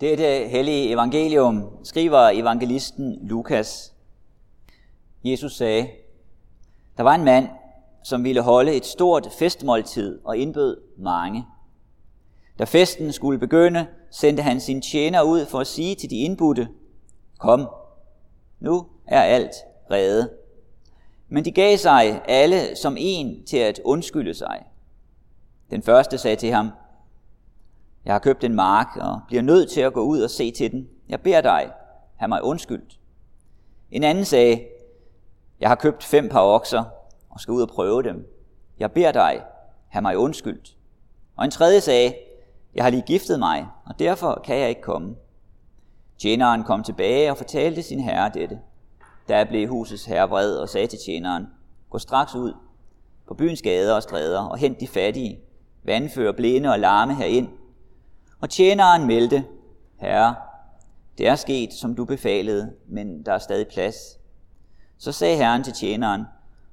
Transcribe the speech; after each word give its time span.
Dette 0.00 0.48
hellige 0.48 0.90
evangelium 0.90 1.84
skriver 1.84 2.18
evangelisten 2.18 3.18
Lukas. 3.22 3.94
Jesus 5.24 5.56
sagde, 5.56 5.88
der 6.96 7.02
var 7.02 7.14
en 7.14 7.24
mand, 7.24 7.48
som 8.02 8.24
ville 8.24 8.40
holde 8.40 8.74
et 8.74 8.86
stort 8.86 9.28
festmåltid 9.38 10.20
og 10.24 10.36
indbød 10.36 10.76
mange. 10.98 11.46
Da 12.58 12.64
festen 12.64 13.12
skulle 13.12 13.38
begynde, 13.38 13.86
sendte 14.10 14.42
han 14.42 14.60
sin 14.60 14.82
tjener 14.82 15.22
ud 15.22 15.46
for 15.46 15.58
at 15.58 15.66
sige 15.66 15.94
til 15.94 16.10
de 16.10 16.16
indbudte, 16.18 16.68
Kom, 17.38 17.68
nu 18.60 18.86
er 19.06 19.20
alt 19.20 19.54
reddet. 19.90 20.30
Men 21.28 21.44
de 21.44 21.52
gav 21.52 21.76
sig 21.76 22.22
alle 22.28 22.76
som 22.76 22.96
en 22.98 23.46
til 23.46 23.58
at 23.58 23.80
undskylde 23.84 24.34
sig. 24.34 24.64
Den 25.70 25.82
første 25.82 26.18
sagde 26.18 26.36
til 26.36 26.50
ham, 26.50 26.70
jeg 28.06 28.14
har 28.14 28.18
købt 28.18 28.44
en 28.44 28.54
mark 28.54 28.96
og 28.96 29.20
bliver 29.26 29.42
nødt 29.42 29.70
til 29.70 29.80
at 29.80 29.92
gå 29.92 30.00
ud 30.00 30.20
og 30.20 30.30
se 30.30 30.50
til 30.50 30.72
den. 30.72 30.88
Jeg 31.08 31.20
beder 31.20 31.40
dig, 31.40 31.70
have 32.16 32.28
mig 32.28 32.42
undskyldt. 32.42 32.98
En 33.90 34.02
anden 34.02 34.24
sagde, 34.24 34.64
Jeg 35.60 35.68
har 35.68 35.76
købt 35.76 36.04
fem 36.04 36.28
par 36.28 36.42
okser 36.42 36.84
og 37.30 37.40
skal 37.40 37.52
ud 37.52 37.62
og 37.62 37.68
prøve 37.68 38.02
dem. 38.02 38.32
Jeg 38.78 38.92
beder 38.92 39.12
dig, 39.12 39.42
have 39.88 40.02
mig 40.02 40.18
undskyldt. 40.18 40.76
Og 41.36 41.44
en 41.44 41.50
tredje 41.50 41.80
sagde, 41.80 42.14
Jeg 42.74 42.84
har 42.84 42.90
lige 42.90 43.02
giftet 43.02 43.38
mig, 43.38 43.66
og 43.86 43.98
derfor 43.98 44.42
kan 44.44 44.58
jeg 44.58 44.68
ikke 44.68 44.82
komme. 44.82 45.16
Tjeneren 46.18 46.64
kom 46.64 46.82
tilbage 46.82 47.30
og 47.30 47.36
fortalte 47.36 47.82
sin 47.82 48.00
herre 48.00 48.30
dette. 48.34 48.60
Der 49.28 49.44
blev 49.44 49.68
husets 49.68 50.04
herre 50.04 50.28
vred 50.28 50.56
og 50.56 50.68
sagde 50.68 50.86
til 50.86 50.98
tjeneren, 51.06 51.46
Gå 51.90 51.98
straks 51.98 52.34
ud 52.34 52.54
på 53.28 53.34
byens 53.34 53.62
gader 53.62 53.94
og 53.94 54.02
stræder 54.02 54.40
og 54.40 54.58
hent 54.58 54.80
de 54.80 54.88
fattige, 54.88 55.40
vandfører 55.84 56.32
blinde 56.32 56.68
og 56.68 56.78
larme 56.78 57.14
herind. 57.14 57.48
Og 58.40 58.50
tjeneren 58.50 59.06
meldte, 59.06 59.44
Herre, 59.96 60.34
det 61.18 61.28
er 61.28 61.36
sket, 61.36 61.72
som 61.72 61.94
du 61.94 62.04
befalede, 62.04 62.72
men 62.88 63.22
der 63.22 63.32
er 63.32 63.38
stadig 63.38 63.68
plads. 63.68 64.18
Så 64.98 65.12
sagde 65.12 65.36
Herren 65.36 65.64
til 65.64 65.72
tjeneren, 65.72 66.22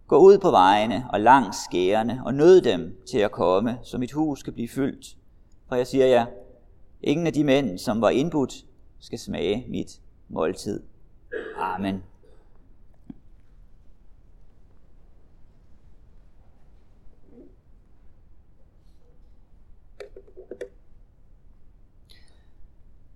Gå 0.08 0.18
ud 0.18 0.38
på 0.38 0.52
vejene 0.52 1.06
og 1.10 1.20
langs 1.20 1.58
skærene 1.58 2.22
og 2.26 2.34
nød 2.34 2.62
dem 2.62 2.98
til 3.12 3.18
at 3.18 3.32
komme, 3.32 3.80
så 3.84 3.98
mit 3.98 4.12
hus 4.12 4.40
skal 4.40 4.54
blive 4.54 4.68
fyldt. 4.68 5.18
For 5.70 5.76
jeg 5.76 5.88
siger 5.88 6.06
jer, 6.06 6.26
ingen 7.02 7.28
af 7.28 7.34
de 7.34 7.44
mænd, 7.44 7.78
som 7.78 8.02
var 8.02 8.10
indbudt, 8.10 8.54
skal 9.00 9.20
smage 9.20 9.66
mit 9.70 10.00
måltid. 10.30 10.84
Amen. 11.58 12.04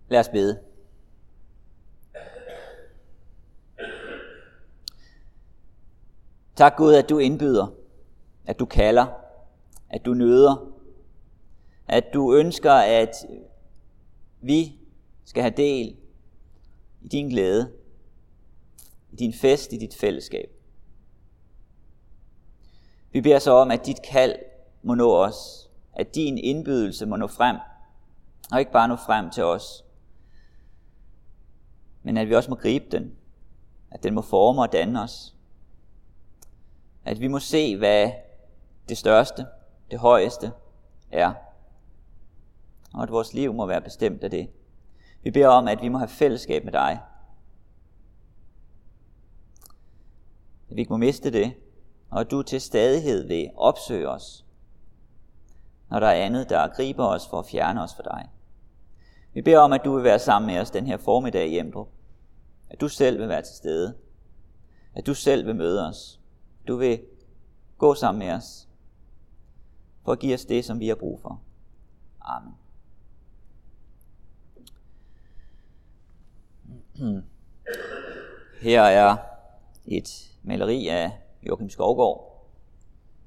Lad 0.09 0.19
os 0.19 0.29
bede. 0.29 0.59
Tak 6.55 6.75
Gud, 6.77 6.93
at 6.93 7.09
du 7.09 7.17
indbyder, 7.17 7.67
at 8.45 8.59
du 8.59 8.65
kalder, 8.65 9.05
at 9.89 10.05
du 10.05 10.13
nøder, 10.13 10.71
at 11.87 12.03
du 12.13 12.33
ønsker, 12.33 12.71
at 12.73 13.15
vi 14.41 14.79
skal 15.25 15.43
have 15.43 15.53
del 15.57 15.97
i 17.01 17.07
din 17.07 17.29
glæde, 17.29 17.71
i 19.11 19.15
din 19.15 19.33
fest, 19.33 19.73
i 19.73 19.77
dit 19.77 19.95
fællesskab. 19.95 20.49
Vi 23.11 23.21
beder 23.21 23.39
så 23.39 23.51
om, 23.51 23.71
at 23.71 23.85
dit 23.85 24.01
kald 24.01 24.35
må 24.83 24.95
nå 24.95 25.15
os, 25.15 25.69
at 25.93 26.15
din 26.15 26.37
indbydelse 26.37 27.05
må 27.05 27.15
nå 27.15 27.27
frem, 27.27 27.57
og 28.51 28.59
ikke 28.59 28.71
bare 28.71 28.87
nå 28.87 28.95
frem 28.95 29.29
til 29.29 29.43
os, 29.43 29.85
men 32.07 32.17
at 32.17 32.29
vi 32.29 32.35
også 32.35 32.49
må 32.49 32.55
gribe 32.55 32.85
den, 32.91 33.11
at 33.91 34.03
den 34.03 34.13
må 34.13 34.21
forme 34.21 34.61
og 34.61 34.71
danne 34.71 35.01
os, 35.01 35.35
at 37.05 37.19
vi 37.19 37.27
må 37.27 37.39
se, 37.39 37.77
hvad 37.77 38.11
det 38.89 38.97
største, 38.97 39.45
det 39.91 39.99
højeste 39.99 40.51
er, 41.11 41.33
og 42.93 43.03
at 43.03 43.11
vores 43.11 43.33
liv 43.33 43.53
må 43.53 43.65
være 43.65 43.81
bestemt 43.81 44.23
af 44.23 44.29
det. 44.29 44.49
Vi 45.23 45.31
beder 45.31 45.47
om, 45.47 45.67
at 45.67 45.81
vi 45.81 45.89
må 45.89 45.97
have 45.97 46.07
fællesskab 46.07 46.63
med 46.63 46.73
dig. 46.73 46.99
At 50.69 50.75
vi 50.75 50.81
ikke 50.81 50.93
må 50.93 50.97
miste 50.97 51.31
det, 51.31 51.53
og 52.09 52.19
at 52.19 52.31
du 52.31 52.41
til 52.41 52.61
stadighed 52.61 53.27
vil 53.27 53.49
opsøge 53.55 54.09
os, 54.09 54.45
når 55.89 55.99
der 55.99 56.07
er 56.07 56.25
andet, 56.25 56.49
der 56.49 56.67
griber 56.67 57.05
os 57.05 57.27
for 57.27 57.39
at 57.39 57.45
fjerne 57.45 57.83
os 57.83 57.95
fra 57.95 58.03
dig. 58.03 58.29
Vi 59.33 59.41
beder 59.41 59.59
om, 59.59 59.73
at 59.73 59.81
du 59.85 59.95
vil 59.95 60.03
være 60.03 60.19
sammen 60.19 60.47
med 60.47 60.61
os 60.61 60.71
den 60.71 60.87
her 60.87 60.97
formiddag 60.97 61.47
i 61.47 61.59
Emdrup. 61.59 61.87
At 62.69 62.81
du 62.81 62.87
selv 62.87 63.19
vil 63.19 63.29
være 63.29 63.41
til 63.41 63.55
stede. 63.55 63.97
At 64.95 65.05
du 65.05 65.13
selv 65.13 65.45
vil 65.45 65.55
møde 65.55 65.87
os. 65.87 66.19
Du 66.67 66.75
vil 66.75 67.01
gå 67.77 67.95
sammen 67.95 68.19
med 68.19 68.29
os 68.35 68.67
for 70.05 70.11
at 70.11 70.19
give 70.19 70.33
os 70.33 70.45
det, 70.45 70.65
som 70.65 70.79
vi 70.79 70.87
har 70.87 70.95
brug 70.95 71.21
for. 71.21 71.41
Amen. 72.21 72.53
Her 78.61 78.81
er 78.81 79.17
et 79.85 80.37
maleri 80.43 80.87
af 80.87 81.11
Joachim 81.43 81.69
Skovgaard. 81.69 82.47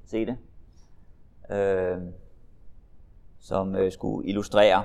Se 0.06 0.26
det. 0.26 0.36
Øh, 1.50 1.98
som 3.38 3.74
øh, 3.74 3.92
skulle 3.92 4.28
illustrere 4.28 4.84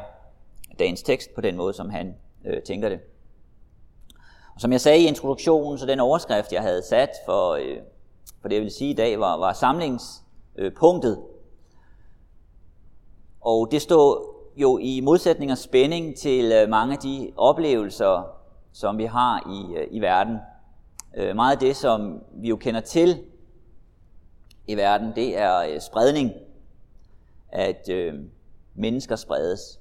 dagens 0.79 1.03
tekst 1.03 1.35
på 1.35 1.41
den 1.41 1.55
måde, 1.55 1.73
som 1.73 1.89
han 1.89 2.15
øh, 2.45 2.63
tænker 2.63 2.89
det. 2.89 2.99
Og 4.55 4.61
som 4.61 4.71
jeg 4.71 4.81
sagde 4.81 4.99
i 4.99 5.07
introduktionen, 5.07 5.77
så 5.77 5.85
den 5.85 5.99
overskrift, 5.99 6.53
jeg 6.53 6.61
havde 6.61 6.83
sat 6.83 7.09
for, 7.25 7.51
øh, 7.53 7.77
for 8.41 8.49
det, 8.49 8.55
jeg 8.55 8.63
vil 8.63 8.71
sige 8.71 8.89
i 8.89 8.93
dag, 8.93 9.19
var, 9.19 9.37
var 9.37 9.53
samlingspunktet. 9.53 11.23
Og 13.41 13.67
det 13.71 13.81
står 13.81 14.35
jo 14.55 14.77
i 14.77 14.99
modsætning 14.99 15.51
og 15.51 15.57
spænding 15.57 16.17
til 16.17 16.51
øh, 16.51 16.69
mange 16.69 16.93
af 16.93 16.99
de 16.99 17.31
oplevelser, 17.37 18.27
som 18.73 18.97
vi 18.97 19.05
har 19.05 19.49
i, 19.49 19.75
øh, 19.75 19.87
i 19.91 19.99
verden. 19.99 20.37
Øh, 21.15 21.35
meget 21.35 21.55
af 21.55 21.59
det, 21.59 21.75
som 21.75 22.23
vi 22.33 22.49
jo 22.49 22.55
kender 22.55 22.81
til 22.81 23.23
i 24.67 24.75
verden, 24.75 25.11
det 25.15 25.37
er 25.37 25.79
spredning. 25.79 26.31
At 27.49 27.89
øh, 27.89 28.13
mennesker 28.75 29.15
spredes, 29.15 29.79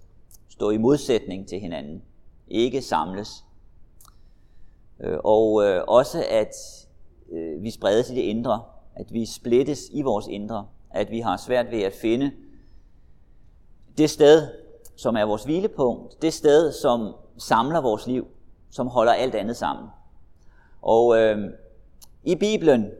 stå 0.49 0.71
i 0.71 0.77
modsætning 0.77 1.49
til 1.49 1.61
hinanden, 1.61 2.03
ikke 2.49 2.83
samles. 2.83 3.45
Øh, 5.01 5.19
og 5.25 5.65
øh, 5.65 5.85
også 5.89 6.25
at 6.31 6.55
øh, 7.33 7.63
vi 7.63 7.71
spredes 7.71 8.11
i 8.11 8.15
det 8.15 8.21
indre, 8.21 8.63
at 8.95 9.13
vi 9.13 9.27
splittes 9.27 9.81
i 9.93 10.03
vores 10.03 10.27
indre, 10.27 10.67
at 10.91 11.11
vi 11.11 11.21
har 11.21 11.37
svært 11.37 11.71
ved 11.71 11.83
at 11.83 11.93
finde 11.93 12.33
det 13.99 14.11
sted, 14.11 14.49
som 14.97 15.17
er 15.17 15.25
vores 15.25 15.45
hvilepunkt, 15.45 16.23
det 16.23 16.33
sted, 16.33 16.73
som 16.73 17.15
samler 17.39 17.81
vores 17.81 18.07
liv, 18.07 18.27
som 18.71 18.87
holder 18.87 19.13
alt 19.13 19.35
andet 19.35 19.57
sammen. 19.57 19.87
Og 20.83 21.19
øh, 21.19 21.51
i 22.25 22.35
Bibelen, 22.35 22.91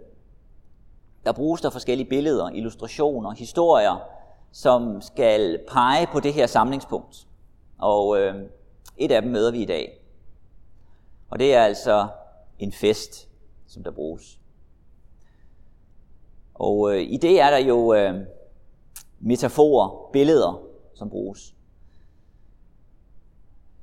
der 1.25 1.33
bruges 1.33 1.61
der 1.61 1.71
forskellige 1.71 2.09
billeder, 2.09 2.51
illustrationer, 2.51 3.31
historier, 3.31 4.09
som 4.53 5.01
skal 5.01 5.59
pege 5.69 6.07
på 6.13 6.21
det 6.21 6.33
her 6.33 6.47
samlingspunkt. 6.47 7.27
Og 7.79 8.21
øh, 8.21 8.35
et 8.97 9.13
af 9.13 9.23
dem 9.23 9.31
møder 9.31 9.51
vi 9.51 9.63
i 9.63 9.65
dag. 9.65 10.04
Og 11.35 11.41
det 11.41 11.55
er 11.55 11.63
altså 11.63 12.07
en 12.59 12.73
fest, 12.73 13.29
som 13.67 13.83
der 13.83 13.91
bruges. 13.91 14.39
Og 16.55 16.95
øh, 16.95 17.01
i 17.01 17.17
det 17.17 17.41
er 17.41 17.51
der 17.51 17.59
jo 17.59 17.95
øh, 17.95 18.15
metaforer, 19.21 20.11
billeder, 20.13 20.63
som 20.95 21.11
bruges. 21.11 21.55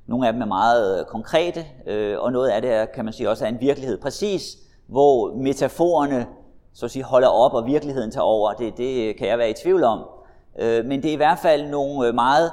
Nogle 0.06 0.28
af 0.28 0.34
dem 0.34 0.41
er 0.41 0.45
meget 0.45 1.00
øh, 1.00 1.06
konkrete, 1.06 1.66
øh, 1.85 2.20
og 2.20 2.31
noget 2.31 2.49
af 2.49 2.61
det 2.61 2.72
er, 2.72 2.85
kan 2.85 3.05
man 3.05 3.14
sige, 3.14 3.29
også 3.29 3.46
er 3.46 3.49
en 3.49 3.61
virkelighed. 3.61 3.97
Præcis 3.97 4.58
hvor 4.87 5.35
metaforerne 5.35 6.28
så 6.73 6.85
at 6.85 6.91
sige, 6.91 7.03
holder 7.03 7.28
op, 7.28 7.53
og 7.53 7.66
virkeligheden 7.66 8.11
tager 8.11 8.23
over, 8.23 8.53
det, 8.53 8.78
det 8.78 9.09
øh, 9.09 9.16
kan 9.16 9.28
jeg 9.28 9.37
være 9.37 9.49
i 9.49 9.55
tvivl 9.64 9.84
om. 9.84 10.05
Øh, 10.59 10.85
men 10.85 11.03
det 11.03 11.09
er 11.09 11.14
i 11.14 11.17
hvert 11.17 11.40
fald 11.40 11.70
nogle 11.70 12.08
øh, 12.08 12.16
meget 12.16 12.52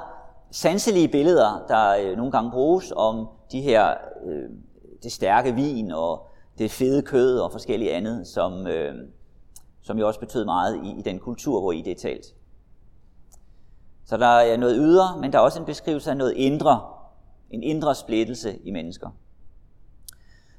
sanselige 0.51 1.07
billeder, 1.07 1.65
der 1.67 1.95
øh, 2.01 2.17
nogle 2.17 2.31
gange 2.31 2.51
bruges 2.51 2.93
om 2.95 3.27
de 3.51 3.61
her, 3.61 3.93
øh, 4.25 4.49
det 5.03 5.11
stærke 5.11 5.55
vin 5.55 5.91
og 5.91 6.27
det 6.57 6.71
fede 6.71 7.01
kød 7.01 7.39
og 7.39 7.51
forskellige 7.51 7.93
andet, 7.93 8.27
som, 8.27 8.67
øh, 8.67 8.95
som 9.81 9.99
jo 9.99 10.07
også 10.07 10.19
betød 10.19 10.45
meget 10.45 10.83
i, 10.83 10.99
i 10.99 11.01
den 11.01 11.19
kultur, 11.19 11.61
hvor 11.61 11.71
i 11.71 11.81
det 11.81 11.91
er 11.91 11.95
talt. 11.95 12.25
Så 14.05 14.17
der 14.17 14.25
er 14.25 14.57
noget 14.57 14.75
ydre, 14.79 15.17
men 15.21 15.33
der 15.33 15.39
er 15.39 15.43
også 15.43 15.59
en 15.59 15.65
beskrivelse 15.65 16.11
af 16.11 16.17
noget 16.17 16.33
indre, 16.33 16.81
en 17.49 17.63
indre 17.63 17.95
splittelse 17.95 18.57
i 18.63 18.71
mennesker. 18.71 19.09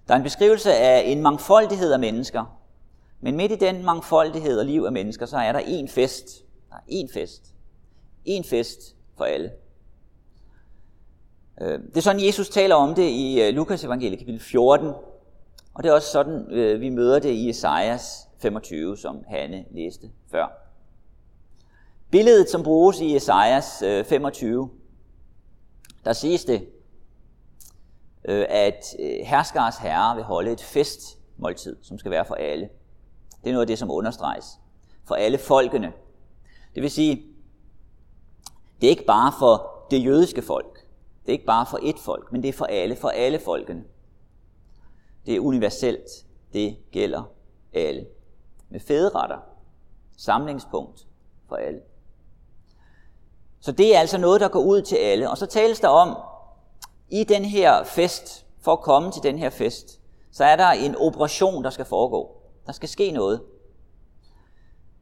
Der 0.08 0.14
er 0.14 0.18
en 0.18 0.24
beskrivelse 0.24 0.74
af 0.74 1.02
en 1.06 1.22
mangfoldighed 1.22 1.92
af 1.92 1.98
mennesker, 1.98 2.60
men 3.20 3.36
midt 3.36 3.52
i 3.52 3.56
den 3.56 3.84
mangfoldighed 3.84 4.58
og 4.58 4.66
liv 4.66 4.82
af 4.82 4.92
mennesker, 4.92 5.26
så 5.26 5.36
er 5.36 5.52
der 5.52 5.60
én 5.60 5.88
fest. 5.88 6.44
Der 6.70 6.76
er 6.76 6.80
én 6.90 7.12
fest. 7.14 7.54
En 8.24 8.44
fest 8.44 8.96
for 9.16 9.24
alle. 9.24 9.50
Øh, 11.60 11.78
det 11.78 11.96
er 11.96 12.00
sådan, 12.00 12.26
Jesus 12.26 12.48
taler 12.48 12.74
om 12.74 12.94
det 12.94 13.02
i 13.02 13.42
øh, 13.42 13.54
Lukas 13.54 13.84
evangelie 13.84 14.18
kapitel 14.18 14.40
14, 14.40 14.88
og 15.74 15.82
det 15.82 15.88
er 15.88 15.92
også 15.92 16.10
sådan, 16.10 16.46
øh, 16.50 16.80
vi 16.80 16.88
møder 16.88 17.18
det 17.18 17.30
i 17.30 17.50
Esajas 17.50 18.28
25, 18.38 18.96
som 18.96 19.24
Hanne 19.28 19.64
læste 19.70 20.10
før. 20.30 20.46
Billedet, 22.10 22.50
som 22.50 22.62
bruges 22.62 23.00
i 23.00 23.16
Esajas 23.16 23.82
25, 24.08 24.70
der 26.04 26.12
siges 26.12 26.44
det, 26.44 26.66
at 28.48 28.84
herskars 29.24 29.76
herre 29.76 30.16
vil 30.16 30.24
holde 30.24 30.52
et 30.52 30.60
festmåltid, 30.60 31.76
som 31.82 31.98
skal 31.98 32.10
være 32.10 32.24
for 32.24 32.34
alle. 32.34 32.68
Det 33.44 33.48
er 33.48 33.52
noget 33.52 33.60
af 33.60 33.66
det, 33.66 33.78
som 33.78 33.90
understreges. 33.90 34.44
For 35.04 35.14
alle 35.14 35.38
folkene. 35.38 35.92
Det 36.74 36.82
vil 36.82 36.90
sige, 36.90 37.22
det 38.80 38.86
er 38.86 38.90
ikke 38.90 39.04
bare 39.04 39.32
for 39.38 39.70
det 39.90 40.04
jødiske 40.04 40.42
folk. 40.42 40.86
Det 41.22 41.28
er 41.28 41.32
ikke 41.32 41.46
bare 41.46 41.66
for 41.66 41.78
et 41.82 41.98
folk, 41.98 42.32
men 42.32 42.42
det 42.42 42.48
er 42.48 42.52
for 42.52 42.64
alle, 42.64 42.96
for 42.96 43.08
alle 43.08 43.38
folkene. 43.38 43.84
Det 45.26 45.36
er 45.36 45.40
universelt. 45.40 46.26
Det 46.52 46.76
gælder 46.92 47.22
alle. 47.72 48.06
Med 48.68 48.80
fædretter. 48.80 49.38
Samlingspunkt 50.16 51.06
for 51.48 51.56
alle. 51.56 51.80
Så 53.60 53.72
det 53.72 53.96
er 53.96 54.00
altså 54.00 54.18
noget, 54.18 54.40
der 54.40 54.48
går 54.48 54.60
ud 54.60 54.82
til 54.82 54.96
alle. 54.96 55.30
Og 55.30 55.38
så 55.38 55.46
tales 55.46 55.80
der 55.80 55.88
om, 55.88 56.16
i 57.08 57.24
den 57.24 57.44
her 57.44 57.84
fest, 57.84 58.46
for 58.60 58.72
at 58.72 58.80
komme 58.80 59.12
til 59.12 59.22
den 59.22 59.38
her 59.38 59.50
fest, 59.50 60.00
så 60.32 60.44
er 60.44 60.56
der 60.56 60.66
en 60.66 60.96
operation, 60.96 61.64
der 61.64 61.70
skal 61.70 61.84
foregå. 61.84 62.36
Der 62.66 62.72
skal 62.72 62.88
ske 62.88 63.10
noget. 63.10 63.42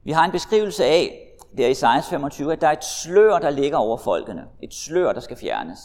Vi 0.04 0.12
har 0.12 0.24
en 0.24 0.32
beskrivelse 0.32 0.84
af, 0.84 1.28
der 1.56 1.98
i 1.98 2.02
25, 2.10 2.52
at 2.52 2.60
der 2.60 2.66
er 2.68 2.72
et 2.72 2.84
slør, 2.84 3.38
der 3.38 3.50
ligger 3.50 3.78
over 3.78 3.96
folkene. 3.96 4.46
Et 4.62 4.74
slør, 4.74 5.12
der 5.12 5.20
skal 5.20 5.36
fjernes. 5.36 5.78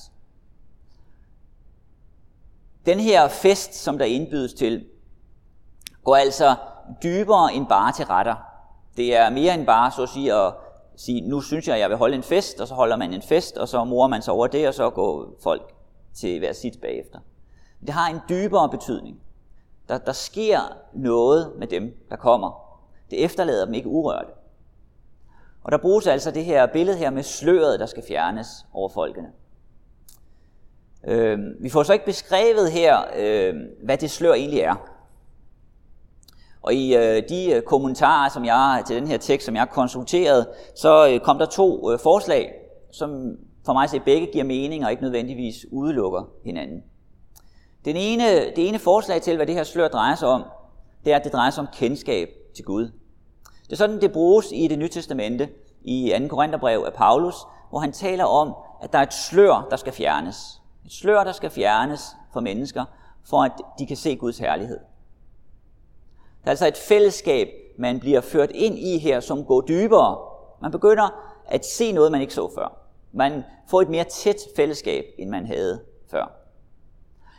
Den 2.85 2.99
her 2.99 3.27
fest, 3.27 3.75
som 3.75 3.97
der 3.97 4.05
indbydes 4.05 4.53
til, 4.53 4.85
går 6.03 6.15
altså 6.15 6.55
dybere 7.03 7.53
end 7.53 7.67
bare 7.67 7.91
til 7.91 8.05
retter. 8.05 8.35
Det 8.97 9.15
er 9.15 9.29
mere 9.29 9.53
end 9.53 9.65
bare 9.65 9.91
så 9.91 10.03
at 10.03 10.09
sige 10.09 10.33
at 10.33 10.53
sige, 10.95 11.21
nu 11.21 11.41
synes 11.41 11.67
jeg, 11.67 11.75
at 11.75 11.81
jeg 11.81 11.89
vil 11.89 11.97
holde 11.97 12.15
en 12.15 12.23
fest, 12.23 12.59
og 12.59 12.67
så 12.67 12.73
holder 12.73 12.95
man 12.95 13.13
en 13.13 13.21
fest, 13.21 13.57
og 13.57 13.67
så 13.67 13.83
morer 13.83 14.07
man 14.07 14.21
sig 14.21 14.33
over 14.33 14.47
det, 14.47 14.67
og 14.67 14.73
så 14.73 14.89
går 14.89 15.33
folk 15.43 15.73
til 16.13 16.39
hver 16.39 16.53
sit 16.53 16.81
bagefter. 16.81 17.19
Det 17.81 17.89
har 17.89 18.09
en 18.09 18.19
dybere 18.29 18.69
betydning. 18.69 19.19
Der, 19.89 19.97
der 19.97 20.11
sker 20.11 20.59
noget 20.93 21.51
med 21.57 21.67
dem, 21.67 22.05
der 22.09 22.15
kommer. 22.15 22.79
Det 23.11 23.23
efterlader 23.23 23.65
dem 23.65 23.73
ikke 23.73 23.89
urørte. 23.89 24.29
Og 25.63 25.71
der 25.71 25.77
bruges 25.77 26.07
altså 26.07 26.31
det 26.31 26.45
her 26.45 26.65
billede 26.65 26.97
her 26.97 27.09
med 27.09 27.23
sløret, 27.23 27.79
der 27.79 27.85
skal 27.85 28.03
fjernes 28.07 28.65
over 28.73 28.89
folkene. 28.89 29.31
Øh, 31.07 31.39
vi 31.59 31.69
får 31.69 31.83
så 31.83 31.93
ikke 31.93 32.05
beskrevet 32.05 32.71
her, 32.71 32.97
øh, 33.17 33.55
hvad 33.83 33.97
det 33.97 34.11
slør 34.11 34.33
egentlig 34.33 34.59
er. 34.59 34.75
Og 36.61 36.73
i 36.73 36.95
øh, 36.95 37.23
de 37.29 37.51
øh, 37.51 37.61
kommentarer, 37.61 38.29
som 38.29 38.45
jeg 38.45 38.83
til 38.87 38.95
den 38.95 39.07
her 39.07 39.17
tekst, 39.17 39.45
som 39.45 39.55
jeg 39.55 39.69
konsulterede, 39.69 40.49
så 40.75 41.09
øh, 41.09 41.19
kom 41.19 41.37
der 41.37 41.45
to 41.45 41.91
øh, 41.91 41.99
forslag, 41.99 42.53
som 42.91 43.37
for 43.65 43.73
mig 43.73 43.89
at 43.95 44.03
begge 44.05 44.27
giver 44.27 44.43
mening 44.43 44.85
og 44.85 44.91
ikke 44.91 45.03
nødvendigvis 45.03 45.65
udelukker 45.71 46.23
hinanden. 46.45 46.83
Den 47.85 47.95
ene, 47.95 48.23
det 48.55 48.67
ene 48.67 48.79
forslag 48.79 49.21
til, 49.21 49.35
hvad 49.35 49.47
det 49.47 49.55
her 49.55 49.63
slør 49.63 49.87
drejer 49.87 50.15
sig 50.15 50.27
om, 50.27 50.43
det 51.05 51.13
er, 51.13 51.17
at 51.17 51.23
det 51.23 51.33
drejer 51.33 51.51
sig 51.51 51.61
om 51.61 51.67
kendskab 51.73 52.29
til 52.55 52.65
Gud. 52.65 52.91
Det 53.63 53.71
er 53.71 53.75
sådan, 53.75 54.01
det 54.01 54.11
bruges 54.11 54.51
i 54.53 54.67
det 54.67 54.79
nye 54.79 54.89
testamente, 54.89 55.49
i 55.81 56.13
2. 56.19 56.27
Korintherbrev 56.27 56.83
af 56.85 56.93
Paulus, 56.93 57.35
hvor 57.69 57.79
han 57.79 57.91
taler 57.91 58.25
om, 58.25 58.53
at 58.81 58.93
der 58.93 58.99
er 58.99 59.03
et 59.03 59.13
slør, 59.13 59.67
der 59.71 59.77
skal 59.77 59.93
fjernes. 59.93 60.61
Et 60.85 60.91
slør, 60.91 61.23
der 61.23 61.31
skal 61.31 61.49
fjernes 61.49 62.15
for 62.33 62.39
mennesker, 62.39 62.85
for 63.23 63.43
at 63.43 63.51
de 63.79 63.87
kan 63.87 63.97
se 63.97 64.15
Guds 64.15 64.37
herlighed. 64.37 64.79
Der 66.43 66.47
er 66.47 66.49
altså 66.49 66.67
et 66.67 66.77
fællesskab, 66.77 67.47
man 67.77 67.99
bliver 67.99 68.21
ført 68.21 68.51
ind 68.51 68.79
i 68.79 68.97
her, 68.97 69.19
som 69.19 69.45
går 69.45 69.61
dybere. 69.61 70.17
Man 70.61 70.71
begynder 70.71 71.09
at 71.45 71.65
se 71.65 71.91
noget, 71.91 72.11
man 72.11 72.21
ikke 72.21 72.33
så 72.33 72.51
før. 72.55 72.77
Man 73.11 73.43
får 73.67 73.81
et 73.81 73.89
mere 73.89 74.03
tæt 74.03 74.37
fællesskab, 74.55 75.05
end 75.17 75.29
man 75.29 75.45
havde 75.45 75.83
før. 76.11 76.31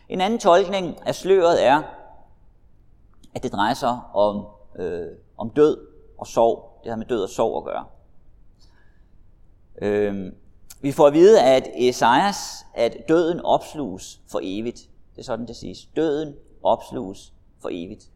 En 0.09 0.21
anden 0.21 0.39
tolkning 0.39 1.07
af 1.07 1.15
sløret 1.15 1.67
er, 1.67 1.83
at 3.35 3.43
det 3.43 3.53
drejer 3.53 3.75
sig 3.75 3.99
om, 4.15 4.47
øh, 4.77 5.07
om 5.39 5.51
død 5.51 5.87
og 6.19 6.27
sorg. 6.27 6.81
Det 6.85 6.91
har 6.91 6.97
med 6.97 7.07
død 7.07 7.23
og 7.23 7.29
sorg 7.29 7.57
at 7.57 7.65
gøre. 7.65 7.85
Øh, 9.83 10.33
vi 10.85 10.93
får 10.93 11.07
at 11.07 11.13
vide, 11.13 11.43
at 11.43 11.69
Esajas, 11.75 12.67
at 12.75 12.97
døden 13.09 13.41
opsluges 13.41 14.21
for 14.31 14.41
evigt. 14.43 14.89
Det 15.13 15.21
er 15.21 15.25
sådan, 15.25 15.47
det 15.47 15.57
siges. 15.57 15.89
Døden 15.97 16.35
opsluges 16.63 17.33
for 17.63 17.69
evigt. 17.73 18.11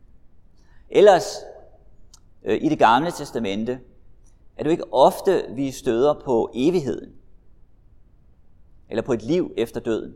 Ellers, 0.91 1.37
øh, 2.44 2.59
i 2.62 2.69
det 2.69 2.79
gamle 2.79 3.11
testamente, 3.11 3.73
er 4.56 4.62
det 4.62 4.65
jo 4.65 4.70
ikke 4.70 4.93
ofte, 4.93 5.44
vi 5.55 5.70
støder 5.70 6.15
på 6.25 6.50
evigheden. 6.55 7.12
Eller 8.91 9.03
på 9.03 9.12
et 9.12 9.23
liv 9.23 9.53
efter 9.56 9.81
døden. 9.81 10.15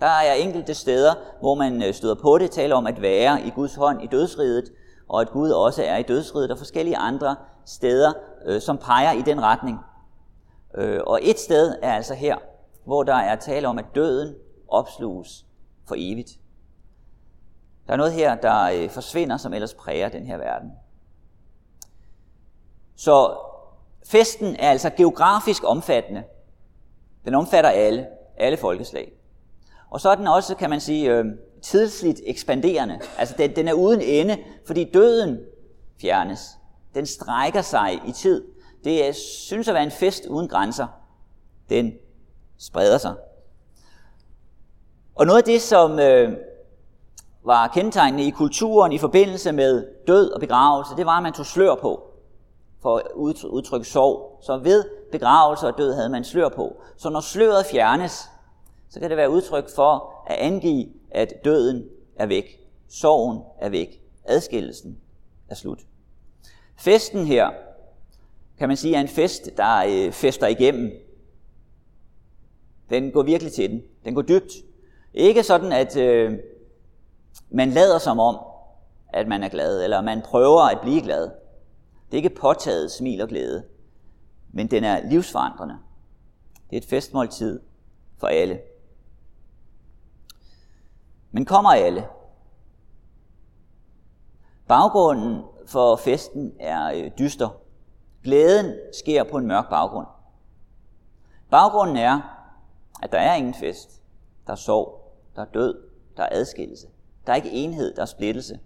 Der 0.00 0.06
er 0.06 0.34
enkelte 0.34 0.74
steder, 0.74 1.14
hvor 1.40 1.54
man 1.54 1.82
øh, 1.82 1.94
støder 1.94 2.14
på 2.14 2.38
det, 2.38 2.50
taler 2.50 2.76
om 2.76 2.86
at 2.86 3.02
være 3.02 3.46
i 3.46 3.50
Guds 3.50 3.74
hånd 3.74 4.02
i 4.02 4.06
dødsriget, 4.06 4.72
og 5.08 5.20
at 5.20 5.30
Gud 5.30 5.50
også 5.50 5.82
er 5.82 5.96
i 5.96 6.02
dødsriget, 6.02 6.50
og 6.50 6.58
forskellige 6.58 6.96
andre 6.96 7.36
steder, 7.66 8.12
øh, 8.46 8.60
som 8.60 8.78
peger 8.78 9.12
i 9.12 9.22
den 9.22 9.42
retning. 9.42 9.78
Øh, 10.74 11.00
og 11.06 11.20
et 11.22 11.38
sted 11.38 11.78
er 11.82 11.92
altså 11.92 12.14
her, 12.14 12.36
hvor 12.84 13.02
der 13.02 13.14
er 13.14 13.36
tale 13.36 13.68
om, 13.68 13.78
at 13.78 13.84
døden 13.94 14.34
opsluges 14.68 15.46
for 15.88 15.94
evigt. 15.98 16.30
Der 17.86 17.92
er 17.92 17.96
noget 17.96 18.12
her, 18.12 18.34
der 18.34 18.62
øh, 18.62 18.90
forsvinder, 18.90 19.36
som 19.36 19.52
ellers 19.52 19.74
præger 19.74 20.08
den 20.08 20.26
her 20.26 20.36
verden. 20.36 20.72
Så 22.96 23.36
festen 24.06 24.56
er 24.56 24.70
altså 24.70 24.90
geografisk 24.90 25.62
omfattende. 25.66 26.24
Den 27.24 27.34
omfatter 27.34 27.70
alle, 27.70 28.06
alle 28.36 28.56
folkeslag. 28.56 29.12
Og 29.90 30.00
så 30.00 30.10
er 30.10 30.14
den 30.14 30.26
også, 30.26 30.54
kan 30.54 30.70
man 30.70 30.80
sige, 30.80 31.10
øh, 31.10 31.24
tidsligt 31.62 32.20
ekspanderende. 32.26 33.00
Altså 33.18 33.34
den, 33.38 33.56
den 33.56 33.68
er 33.68 33.72
uden 33.72 34.00
ende, 34.00 34.38
fordi 34.66 34.90
døden 34.94 35.40
fjernes. 36.00 36.58
Den 36.94 37.06
strækker 37.06 37.62
sig 37.62 38.00
i 38.06 38.12
tid. 38.12 38.44
Det 38.84 39.16
synes 39.16 39.68
at 39.68 39.74
være 39.74 39.82
en 39.82 39.90
fest 39.90 40.26
uden 40.26 40.48
grænser. 40.48 40.86
Den 41.68 41.92
spreder 42.58 42.98
sig. 42.98 43.14
Og 45.14 45.26
noget 45.26 45.38
af 45.38 45.44
det, 45.44 45.62
som 45.62 45.98
øh, 45.98 46.36
var 47.44 47.68
kendetegnende 47.68 48.26
i 48.26 48.30
kulturen 48.30 48.92
i 48.92 48.98
forbindelse 48.98 49.52
med 49.52 49.86
død 50.06 50.30
og 50.30 50.40
begravelse, 50.40 50.96
det 50.96 51.06
var, 51.06 51.16
at 51.16 51.22
man 51.22 51.32
tog 51.32 51.46
slør 51.46 51.74
på 51.74 52.10
for 52.82 52.96
at 52.96 53.06
udtrykke 53.46 53.86
sorg. 53.86 54.38
Så 54.42 54.58
ved 54.58 54.84
begravelse 55.12 55.66
og 55.66 55.78
død 55.78 55.94
havde 55.94 56.08
man 56.08 56.24
slør 56.24 56.48
på. 56.48 56.76
Så 56.96 57.10
når 57.10 57.20
sløret 57.20 57.66
fjernes, 57.66 58.30
så 58.90 59.00
kan 59.00 59.10
det 59.10 59.16
være 59.16 59.30
udtryk 59.30 59.74
for 59.74 60.24
at 60.26 60.36
angive, 60.36 60.88
at 61.10 61.32
døden 61.44 61.84
er 62.16 62.26
væk. 62.26 62.60
Sorgen 62.88 63.40
er 63.58 63.68
væk. 63.68 64.00
Adskillelsen 64.24 64.98
er 65.48 65.54
slut. 65.54 65.80
Festen 66.76 67.26
her 67.26 67.50
kan 68.58 68.68
man 68.68 68.76
sige, 68.76 68.96
er 68.96 69.00
en 69.00 69.08
fest, 69.08 69.50
der 69.56 69.84
øh, 69.88 70.12
fester 70.12 70.46
igennem. 70.46 70.92
Den 72.90 73.10
går 73.10 73.22
virkelig 73.22 73.52
til 73.52 73.70
den. 73.70 73.82
Den 74.04 74.14
går 74.14 74.22
dybt. 74.22 74.52
Ikke 75.14 75.42
sådan, 75.42 75.72
at 75.72 75.96
øh, 75.96 76.38
man 77.50 77.70
lader 77.70 77.98
som 77.98 78.18
om, 78.18 78.38
at 79.08 79.28
man 79.28 79.42
er 79.42 79.48
glad, 79.48 79.84
eller 79.84 80.00
man 80.00 80.22
prøver 80.22 80.62
at 80.62 80.80
blive 80.82 81.02
glad. 81.02 81.22
Det 82.06 82.12
er 82.12 82.16
ikke 82.16 82.40
påtaget 82.40 82.90
smil 82.90 83.20
og 83.20 83.28
glæde, 83.28 83.64
men 84.52 84.70
den 84.70 84.84
er 84.84 85.10
livsforandrende. 85.10 85.78
Det 86.70 86.76
er 86.76 86.80
et 86.80 86.88
festmåltid 86.88 87.60
for 88.18 88.26
alle. 88.26 88.60
Men 91.32 91.44
kommer 91.44 91.70
alle? 91.70 92.06
Baggrunden 94.68 95.42
for 95.66 95.96
festen 95.96 96.52
er 96.60 96.92
øh, 96.92 97.10
dyster. 97.18 97.63
Glæden 98.24 98.74
sker 98.92 99.24
på 99.24 99.36
en 99.36 99.46
mørk 99.46 99.68
baggrund. 99.70 100.06
Baggrunden 101.50 101.96
er, 101.96 102.20
at 103.02 103.12
der 103.12 103.18
er 103.18 103.34
ingen 103.34 103.54
fest. 103.54 104.02
Der 104.46 104.52
er 104.52 104.56
sorg, 104.56 105.12
der 105.36 105.42
er 105.42 105.46
død, 105.54 105.88
der 106.16 106.22
er 106.22 106.28
adskillelse. 106.32 106.86
Der 107.26 107.32
er 107.32 107.36
ikke 107.36 107.50
enhed, 107.50 107.94
der 107.94 108.02
er 108.02 108.06
splittelse. 108.06 108.58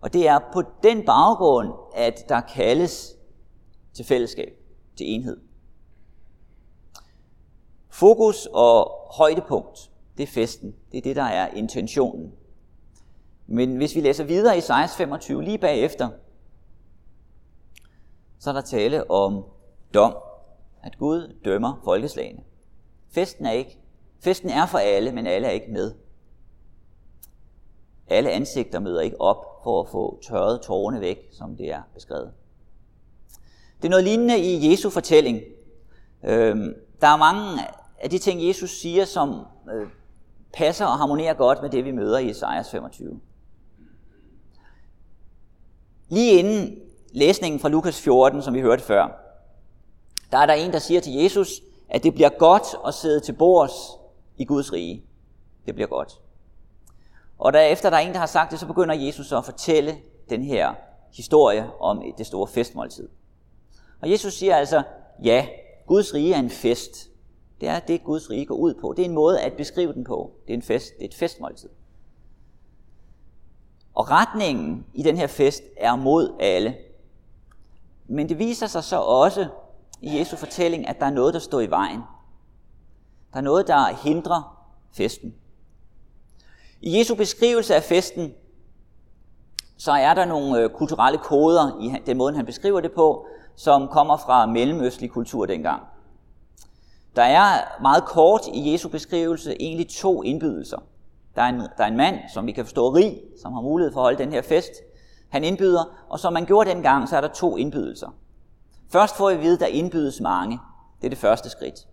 Og 0.00 0.12
det 0.12 0.28
er 0.28 0.38
på 0.52 0.62
den 0.82 1.04
baggrund, 1.06 1.72
at 1.94 2.28
der 2.28 2.40
kaldes 2.40 3.16
til 3.94 4.04
fællesskab, 4.04 4.58
til 4.96 5.14
enhed. 5.14 5.40
Fokus 7.88 8.48
og 8.52 8.90
højdepunkt, 9.16 9.90
det 10.16 10.22
er 10.22 10.32
festen. 10.32 10.74
Det 10.92 10.98
er 10.98 11.02
det, 11.02 11.16
der 11.16 11.22
er 11.22 11.48
intentionen. 11.48 12.32
Men 13.46 13.76
hvis 13.76 13.94
vi 13.94 14.00
læser 14.00 14.24
videre 14.24 14.54
i 14.54 14.58
1625, 14.58 15.42
lige 15.42 15.58
bagefter, 15.58 16.08
så 18.40 18.50
er 18.50 18.54
der 18.54 18.60
tale 18.60 19.10
om 19.10 19.44
dom. 19.94 20.14
At 20.82 20.98
Gud 20.98 21.36
dømmer 21.44 21.80
folkeslagene. 21.84 22.42
Festen 23.10 23.46
er 23.46 23.52
ikke 23.52 23.80
Festen 24.20 24.50
er 24.50 24.66
for 24.66 24.78
alle, 24.78 25.12
men 25.12 25.26
alle 25.26 25.46
er 25.46 25.50
ikke 25.50 25.72
med. 25.72 25.94
Alle 28.08 28.30
ansigter 28.30 28.80
møder 28.80 29.00
ikke 29.00 29.20
op 29.20 29.60
for 29.64 29.82
at 29.82 29.88
få 29.88 30.22
tørret 30.22 30.62
tårerne 30.62 31.00
væk, 31.00 31.28
som 31.32 31.56
det 31.56 31.72
er 31.72 31.82
beskrevet. 31.94 32.32
Det 33.76 33.84
er 33.84 33.90
noget 33.90 34.04
lignende 34.04 34.38
i 34.38 34.70
Jesu 34.70 34.90
fortælling. 34.90 35.40
Øhm, 36.24 36.74
der 37.00 37.06
er 37.06 37.16
mange 37.16 37.62
af 37.98 38.10
de 38.10 38.18
ting, 38.18 38.48
Jesus 38.48 38.70
siger, 38.70 39.04
som 39.04 39.46
øh, 39.72 39.88
passer 40.52 40.86
og 40.86 40.98
harmonerer 40.98 41.34
godt 41.34 41.62
med 41.62 41.70
det, 41.70 41.84
vi 41.84 41.90
møder 41.90 42.18
i 42.18 42.30
Esajas 42.30 42.70
25. 42.70 43.20
Lige 46.08 46.38
inden 46.38 46.78
læsningen 47.12 47.60
fra 47.60 47.68
Lukas 47.68 48.00
14, 48.00 48.42
som 48.42 48.54
vi 48.54 48.60
hørte 48.60 48.82
før, 48.82 49.08
der 50.32 50.38
er 50.38 50.46
der 50.46 50.54
en, 50.54 50.72
der 50.72 50.78
siger 50.78 51.00
til 51.00 51.12
Jesus, 51.12 51.62
at 51.88 52.02
det 52.02 52.14
bliver 52.14 52.28
godt 52.28 52.66
at 52.86 52.94
sidde 52.94 53.20
til 53.20 53.32
bords 53.32 53.72
i 54.36 54.44
Guds 54.44 54.72
rige. 54.72 55.04
Det 55.66 55.74
bliver 55.74 55.88
godt. 55.88 56.20
Og 57.38 57.52
derefter 57.52 57.90
der 57.90 57.96
er 57.96 58.00
en, 58.00 58.12
der 58.12 58.18
har 58.18 58.26
sagt 58.26 58.50
det, 58.50 58.60
så 58.60 58.66
begynder 58.66 58.94
Jesus 58.94 59.26
så 59.26 59.38
at 59.38 59.44
fortælle 59.44 59.98
den 60.30 60.42
her 60.42 60.74
historie 61.12 61.70
om 61.80 62.02
det 62.18 62.26
store 62.26 62.46
festmåltid. 62.46 63.08
Og 64.00 64.10
Jesus 64.10 64.34
siger 64.34 64.56
altså, 64.56 64.82
ja, 65.24 65.46
Guds 65.86 66.14
rige 66.14 66.34
er 66.34 66.38
en 66.38 66.50
fest. 66.50 67.10
Det 67.60 67.68
er 67.68 67.78
det, 67.78 68.04
Guds 68.04 68.30
rige 68.30 68.46
går 68.46 68.54
ud 68.54 68.74
på. 68.74 68.94
Det 68.96 69.02
er 69.02 69.08
en 69.08 69.14
måde 69.14 69.40
at 69.40 69.52
beskrive 69.52 69.92
den 69.92 70.04
på. 70.04 70.32
Det 70.46 70.52
er 70.52 70.56
en 70.56 70.62
fest, 70.62 70.94
det 70.98 71.04
er 71.04 71.08
et 71.08 71.14
festmåltid. 71.14 71.68
Og 73.94 74.10
retningen 74.10 74.86
i 74.94 75.02
den 75.02 75.16
her 75.16 75.26
fest 75.26 75.62
er 75.76 75.96
mod 75.96 76.36
alle. 76.40 76.76
Men 78.10 78.28
det 78.28 78.38
viser 78.38 78.66
sig 78.66 78.84
så 78.84 78.96
også 78.96 79.48
i 80.00 80.18
Jesu 80.18 80.36
fortælling, 80.36 80.88
at 80.88 81.00
der 81.00 81.06
er 81.06 81.10
noget, 81.10 81.34
der 81.34 81.40
står 81.40 81.60
i 81.60 81.70
vejen. 81.70 82.00
Der 83.32 83.38
er 83.38 83.40
noget, 83.40 83.66
der 83.66 83.94
hindrer 83.94 84.66
festen. 84.92 85.34
I 86.80 86.98
Jesu 86.98 87.14
beskrivelse 87.14 87.74
af 87.74 87.82
festen, 87.82 88.32
så 89.76 89.92
er 89.92 90.14
der 90.14 90.24
nogle 90.24 90.58
øh, 90.58 90.70
kulturelle 90.70 91.18
koder 91.18 91.80
i 91.80 92.02
den 92.06 92.16
måde, 92.16 92.36
han 92.36 92.46
beskriver 92.46 92.80
det 92.80 92.92
på, 92.92 93.26
som 93.56 93.88
kommer 93.88 94.16
fra 94.16 94.46
mellemøstlig 94.46 95.10
kultur 95.10 95.46
dengang. 95.46 95.82
Der 97.16 97.22
er 97.22 97.80
meget 97.82 98.04
kort 98.04 98.40
i 98.54 98.72
Jesu 98.72 98.88
beskrivelse 98.88 99.62
egentlig 99.62 99.88
to 99.88 100.22
indbydelser. 100.22 100.78
Der 101.34 101.42
er, 101.42 101.48
en, 101.48 101.60
der 101.60 101.84
er 101.84 101.88
en 101.88 101.96
mand, 101.96 102.18
som 102.34 102.46
vi 102.46 102.52
kan 102.52 102.64
forstå 102.64 102.94
rig, 102.94 103.20
som 103.42 103.52
har 103.52 103.60
mulighed 103.60 103.92
for 103.92 104.00
at 104.00 104.04
holde 104.04 104.18
den 104.18 104.32
her 104.32 104.42
fest. 104.42 104.72
Han 105.30 105.44
indbyder, 105.44 105.84
og 106.08 106.20
som 106.20 106.32
man 106.32 106.46
gjorde 106.46 106.70
dengang, 106.70 107.08
så 107.08 107.16
er 107.16 107.20
der 107.20 107.28
to 107.28 107.56
indbydelser. 107.56 108.08
Først 108.92 109.16
får 109.16 109.28
vi 109.28 109.34
at 109.34 109.42
vide, 109.42 109.54
at 109.54 109.60
der 109.60 109.66
indbydes 109.66 110.20
mange. 110.20 110.60
Det 111.00 111.06
er 111.06 111.10
det 111.10 111.18
første 111.18 111.50
skridt. 111.50 111.86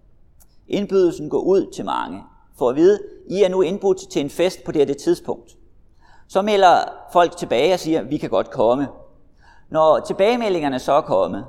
Indbydelsen 0.68 1.30
går 1.30 1.40
ud 1.40 1.72
til 1.76 1.86
mange. 1.86 2.24
For 2.58 2.70
at 2.70 2.76
vide, 2.76 3.00
I 3.30 3.44
er 3.44 3.50
nu 3.50 3.62
indbudt 3.62 4.10
til 4.12 4.22
en 4.22 4.30
fest 4.30 4.64
på 4.64 4.72
det 4.72 4.80
her 4.80 4.86
det 4.86 4.98
tidspunkt. 4.98 5.58
Så 6.28 6.42
melder 6.42 6.78
folk 7.14 7.38
tilbage 7.38 7.74
og 7.74 7.80
siger, 7.80 8.02
vi 8.02 8.18
kan 8.18 8.30
godt 8.30 8.52
komme. 8.52 8.88
Når 9.70 10.00
tilbagemeldingerne 10.00 10.80
så 10.80 10.92
er 10.92 11.02
kommet, 11.02 11.46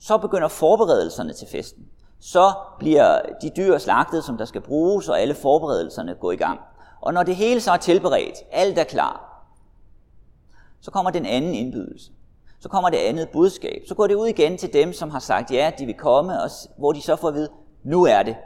så 0.00 0.18
begynder 0.18 0.48
forberedelserne 0.48 1.32
til 1.32 1.48
festen. 1.48 1.86
Så 2.20 2.52
bliver 2.78 3.20
de 3.42 3.50
dyr 3.56 3.78
slagtet, 3.78 4.24
som 4.24 4.38
der 4.38 4.44
skal 4.44 4.60
bruges, 4.60 5.08
og 5.08 5.20
alle 5.20 5.34
forberedelserne 5.34 6.14
går 6.14 6.32
i 6.32 6.36
gang. 6.36 6.60
Og 7.00 7.14
når 7.14 7.22
det 7.22 7.36
hele 7.36 7.60
så 7.60 7.72
er 7.72 7.76
tilberedt, 7.76 8.36
alt 8.52 8.78
er 8.78 8.84
klar, 8.84 9.29
så 10.80 10.90
kommer 10.90 11.10
den 11.10 11.26
anden 11.26 11.54
indbydelse. 11.54 12.12
Så 12.60 12.68
kommer 12.68 12.90
det 12.90 12.96
andet 12.96 13.28
budskab. 13.28 13.82
Så 13.88 13.94
går 13.94 14.06
det 14.06 14.14
ud 14.14 14.26
igen 14.26 14.58
til 14.58 14.72
dem, 14.72 14.92
som 14.92 15.10
har 15.10 15.18
sagt 15.18 15.50
ja, 15.50 15.70
de 15.78 15.86
vil 15.86 15.94
komme, 15.94 16.42
og 16.42 16.50
hvor 16.78 16.92
de 16.92 17.02
så 17.02 17.16
får 17.16 17.28
at 17.28 17.34
vide, 17.34 17.48
nu 17.82 18.04
er 18.04 18.22
det. 18.22 18.36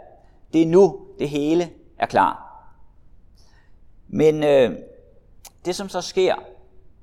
Det 0.53 0.62
er 0.62 0.67
nu, 0.67 1.00
det 1.19 1.29
hele 1.29 1.71
er 1.99 2.07
klar. 2.07 2.45
Men 4.09 4.45
øh, 4.45 4.79
det, 5.64 5.75
som 5.75 5.88
så 5.88 6.00
sker, 6.00 6.35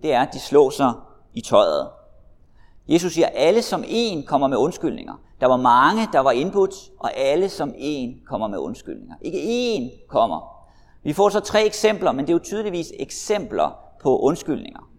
det 0.01 0.13
er, 0.13 0.21
at 0.21 0.33
de 0.33 0.39
slår 0.39 0.69
sig 0.69 0.93
i 1.33 1.41
tøjet. 1.41 1.89
Jesus 2.87 3.13
siger, 3.13 3.27
at 3.27 3.33
alle 3.35 3.61
som 3.61 3.83
en 3.87 4.23
kommer 4.23 4.47
med 4.47 4.57
undskyldninger. 4.57 5.13
Der 5.41 5.47
var 5.47 5.57
mange, 5.57 6.07
der 6.13 6.19
var 6.19 6.31
indbudt, 6.31 6.75
og 6.99 7.17
alle 7.17 7.49
som 7.49 7.73
en 7.77 8.21
kommer 8.27 8.47
med 8.47 8.57
undskyldninger. 8.59 9.15
Ikke 9.21 9.39
én 9.39 10.07
kommer. 10.07 10.67
Vi 11.03 11.13
får 11.13 11.29
så 11.29 11.39
tre 11.39 11.65
eksempler, 11.65 12.11
men 12.11 12.25
det 12.25 12.29
er 12.29 12.33
jo 12.33 12.43
tydeligvis 12.43 12.93
eksempler 12.99 13.79
på 14.01 14.19
undskyldninger. 14.19 14.90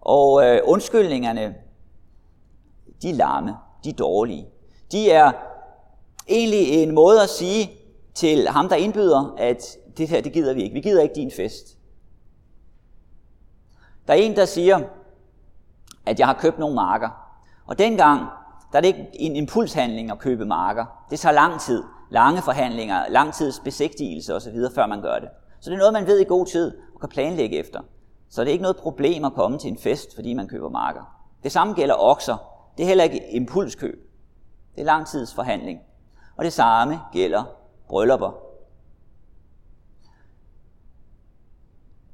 Og 0.00 0.44
øh, 0.44 0.60
undskyldningerne, 0.64 1.54
de 3.02 3.10
er 3.10 3.14
larme, 3.14 3.56
de 3.84 3.88
er 3.88 3.94
dårlige. 3.94 4.48
De 4.92 5.10
er 5.10 5.32
egentlig 6.28 6.82
en 6.82 6.94
måde 6.94 7.22
at 7.22 7.28
sige 7.28 7.70
til 8.14 8.48
ham, 8.48 8.68
der 8.68 8.76
indbyder, 8.76 9.34
at 9.38 9.76
det 9.96 10.08
her, 10.08 10.20
det 10.20 10.32
gider 10.32 10.54
vi 10.54 10.62
ikke. 10.62 10.74
Vi 10.74 10.80
gider 10.80 11.02
ikke 11.02 11.14
din 11.14 11.30
fest. 11.30 11.76
Der 14.06 14.14
er 14.14 14.18
en, 14.18 14.36
der 14.36 14.44
siger, 14.44 14.80
at 16.06 16.18
jeg 16.18 16.26
har 16.26 16.34
købt 16.34 16.58
nogle 16.58 16.74
marker. 16.74 17.08
Og 17.66 17.78
dengang, 17.78 18.20
der 18.72 18.78
er 18.78 18.80
det 18.80 18.88
ikke 18.88 19.08
en 19.14 19.36
impulshandling 19.36 20.10
at 20.10 20.18
købe 20.18 20.44
marker. 20.44 21.06
Det 21.10 21.20
tager 21.20 21.32
lang 21.32 21.60
tid. 21.60 21.82
Lange 22.10 22.42
forhandlinger, 22.42 23.08
lang 23.08 23.34
tids 23.34 23.60
besigtigelse 23.60 24.34
osv., 24.34 24.56
før 24.74 24.86
man 24.86 25.02
gør 25.02 25.18
det. 25.18 25.28
Så 25.60 25.70
det 25.70 25.74
er 25.74 25.78
noget, 25.78 25.92
man 25.92 26.06
ved 26.06 26.18
i 26.18 26.24
god 26.24 26.46
tid 26.46 26.72
og 26.94 27.00
kan 27.00 27.08
planlægge 27.08 27.56
efter. 27.56 27.80
Så 28.30 28.40
det 28.40 28.48
er 28.48 28.52
ikke 28.52 28.62
noget 28.62 28.76
problem 28.76 29.24
at 29.24 29.32
komme 29.32 29.58
til 29.58 29.70
en 29.70 29.78
fest, 29.78 30.14
fordi 30.14 30.34
man 30.34 30.48
køber 30.48 30.68
marker. 30.68 31.24
Det 31.42 31.52
samme 31.52 31.74
gælder 31.74 31.94
okser. 31.98 32.36
Det 32.76 32.82
er 32.82 32.86
heller 32.88 33.04
ikke 33.04 33.30
impulskøb. 33.30 34.10
Det 34.74 34.80
er 34.80 34.84
langtidsforhandling. 34.84 35.80
Og 36.36 36.44
det 36.44 36.52
samme 36.52 37.00
gælder 37.12 37.44
bryllupper. 37.88 38.30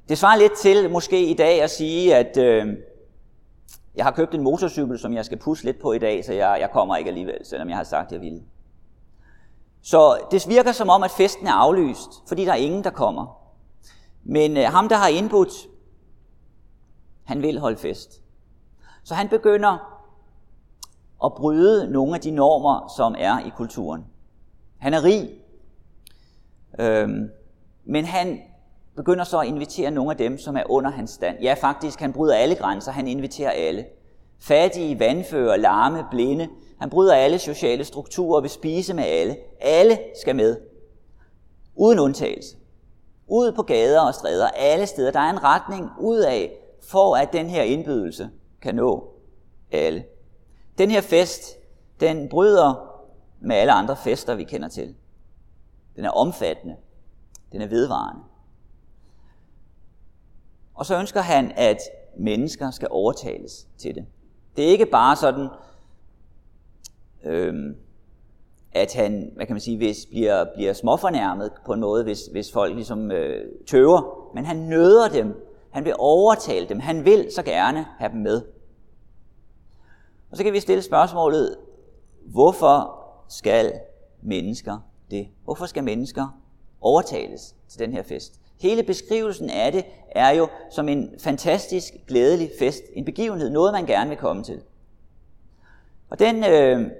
Det 0.09 0.17
svarer 0.17 0.37
lidt 0.37 0.57
til 0.57 0.91
måske 0.91 1.25
i 1.25 1.33
dag 1.33 1.61
at 1.61 1.69
sige, 1.69 2.15
at 2.15 2.37
øh, 2.37 2.67
jeg 3.95 4.05
har 4.05 4.11
købt 4.11 4.35
en 4.35 4.43
motorcykel, 4.43 4.99
som 4.99 5.13
jeg 5.13 5.25
skal 5.25 5.37
pusse 5.37 5.65
lidt 5.65 5.81
på 5.81 5.93
i 5.93 5.99
dag, 5.99 6.25
så 6.25 6.33
jeg, 6.33 6.57
jeg 6.59 6.71
kommer 6.71 6.95
ikke 6.95 7.07
alligevel, 7.07 7.45
selvom 7.45 7.69
jeg 7.69 7.77
har 7.77 7.83
sagt, 7.83 8.05
at 8.05 8.11
jeg 8.11 8.21
ville. 8.21 8.43
Så 9.81 10.19
det 10.31 10.49
virker 10.49 10.71
som 10.71 10.89
om, 10.89 11.03
at 11.03 11.11
festen 11.11 11.47
er 11.47 11.53
aflyst, 11.53 12.09
fordi 12.27 12.45
der 12.45 12.51
er 12.51 12.55
ingen, 12.55 12.83
der 12.83 12.89
kommer. 12.89 13.37
Men 14.23 14.57
øh, 14.57 14.63
ham, 14.63 14.89
der 14.89 14.95
har 14.95 15.07
indbudt, 15.07 15.53
han 17.25 17.41
vil 17.41 17.59
holde 17.59 17.77
fest. 17.77 18.21
Så 19.03 19.13
han 19.13 19.29
begynder 19.29 20.01
at 21.25 21.33
bryde 21.33 21.91
nogle 21.91 22.15
af 22.15 22.21
de 22.21 22.31
normer, 22.31 22.93
som 22.97 23.15
er 23.17 23.39
i 23.39 23.49
kulturen. 23.49 24.05
Han 24.77 24.93
er 24.93 25.03
rig, 25.03 25.29
øhm, 26.79 27.29
men 27.85 28.05
han 28.05 28.39
begynder 28.95 29.23
så 29.23 29.39
at 29.39 29.47
invitere 29.47 29.91
nogle 29.91 30.11
af 30.11 30.17
dem, 30.17 30.37
som 30.37 30.57
er 30.57 30.63
under 30.69 30.91
hans 30.91 31.11
stand. 31.11 31.37
Ja, 31.41 31.53
faktisk, 31.53 31.99
han 31.99 32.13
bryder 32.13 32.35
alle 32.35 32.55
grænser, 32.55 32.91
han 32.91 33.07
inviterer 33.07 33.51
alle. 33.51 33.85
Fattige, 34.39 34.99
vandfører, 34.99 35.57
larme, 35.57 36.05
blinde. 36.11 36.49
Han 36.79 36.89
bryder 36.89 37.13
alle 37.13 37.39
sociale 37.39 37.83
strukturer 37.83 38.35
og 38.35 38.43
vil 38.43 38.51
spise 38.51 38.93
med 38.93 39.03
alle. 39.03 39.37
Alle 39.61 39.99
skal 40.21 40.35
med. 40.35 40.57
Uden 41.75 41.99
undtagelse. 41.99 42.57
Ud 43.27 43.51
på 43.51 43.63
gader 43.63 44.01
og 44.01 44.13
stræder, 44.13 44.47
alle 44.47 44.85
steder. 44.85 45.11
Der 45.11 45.19
er 45.19 45.29
en 45.29 45.43
retning 45.43 45.89
ud 45.99 46.17
af, 46.17 46.51
for 46.87 47.15
at 47.15 47.33
den 47.33 47.49
her 47.49 47.63
indbydelse 47.63 48.29
kan 48.61 48.75
nå 48.75 49.13
alle. 49.71 50.03
Den 50.77 50.91
her 50.91 51.01
fest, 51.01 51.57
den 51.99 52.29
bryder 52.29 53.01
med 53.39 53.55
alle 53.55 53.73
andre 53.73 53.95
fester, 53.95 54.35
vi 54.35 54.43
kender 54.43 54.67
til. 54.67 54.95
Den 55.95 56.05
er 56.05 56.09
omfattende. 56.09 56.75
Den 57.51 57.61
er 57.61 57.67
vedvarende. 57.67 58.21
Og 60.73 60.85
så 60.85 60.99
ønsker 60.99 61.21
han, 61.21 61.51
at 61.55 61.77
mennesker 62.17 62.71
skal 62.71 62.87
overtales 62.91 63.67
til 63.77 63.95
det. 63.95 64.05
Det 64.55 64.65
er 64.65 64.69
ikke 64.69 64.85
bare 64.85 65.15
sådan, 65.15 65.47
øhm, 67.23 67.75
at 68.71 68.93
han, 68.93 69.31
hvad 69.35 69.45
kan 69.45 69.53
man 69.53 69.61
sige, 69.61 69.77
hvis 69.77 70.05
bliver, 70.05 70.45
bliver 70.55 70.73
småfornærmet 70.73 71.51
på 71.65 71.73
en 71.73 71.79
måde, 71.79 72.03
hvis, 72.03 72.25
hvis 72.31 72.51
folk 72.51 72.75
ligesom 72.75 73.11
øh, 73.11 73.45
tøver, 73.67 74.31
men 74.33 74.45
han 74.45 74.57
nøder 74.57 75.09
dem, 75.09 75.44
han 75.75 75.85
vil 75.85 75.93
overtale 75.97 76.69
dem, 76.69 76.79
han 76.79 77.05
vil 77.05 77.27
så 77.35 77.43
gerne 77.43 77.85
have 77.97 78.11
dem 78.11 78.21
med. 78.21 78.41
Og 80.31 80.37
så 80.37 80.43
kan 80.43 80.53
vi 80.53 80.59
stille 80.59 80.81
spørgsmålet, 80.81 81.57
hvorfor 82.25 82.99
skal 83.29 83.73
mennesker 84.21 84.77
det? 85.11 85.27
Hvorfor 85.43 85.65
skal 85.65 85.83
mennesker 85.83 86.39
overtales 86.81 87.55
til 87.69 87.79
den 87.79 87.93
her 87.93 88.03
fest? 88.03 88.39
Hele 88.61 88.83
beskrivelsen 88.83 89.49
af 89.49 89.71
det 89.71 89.85
er 90.11 90.29
jo 90.29 90.47
som 90.71 90.89
en 90.89 91.09
fantastisk, 91.19 91.93
glædelig 92.07 92.51
fest, 92.59 92.83
en 92.93 93.05
begivenhed, 93.05 93.49
noget 93.49 93.73
man 93.73 93.85
gerne 93.85 94.09
vil 94.09 94.17
komme 94.17 94.43
til. 94.43 94.61
Og 96.09 96.19
den 96.19 96.43
øh, 96.43 96.91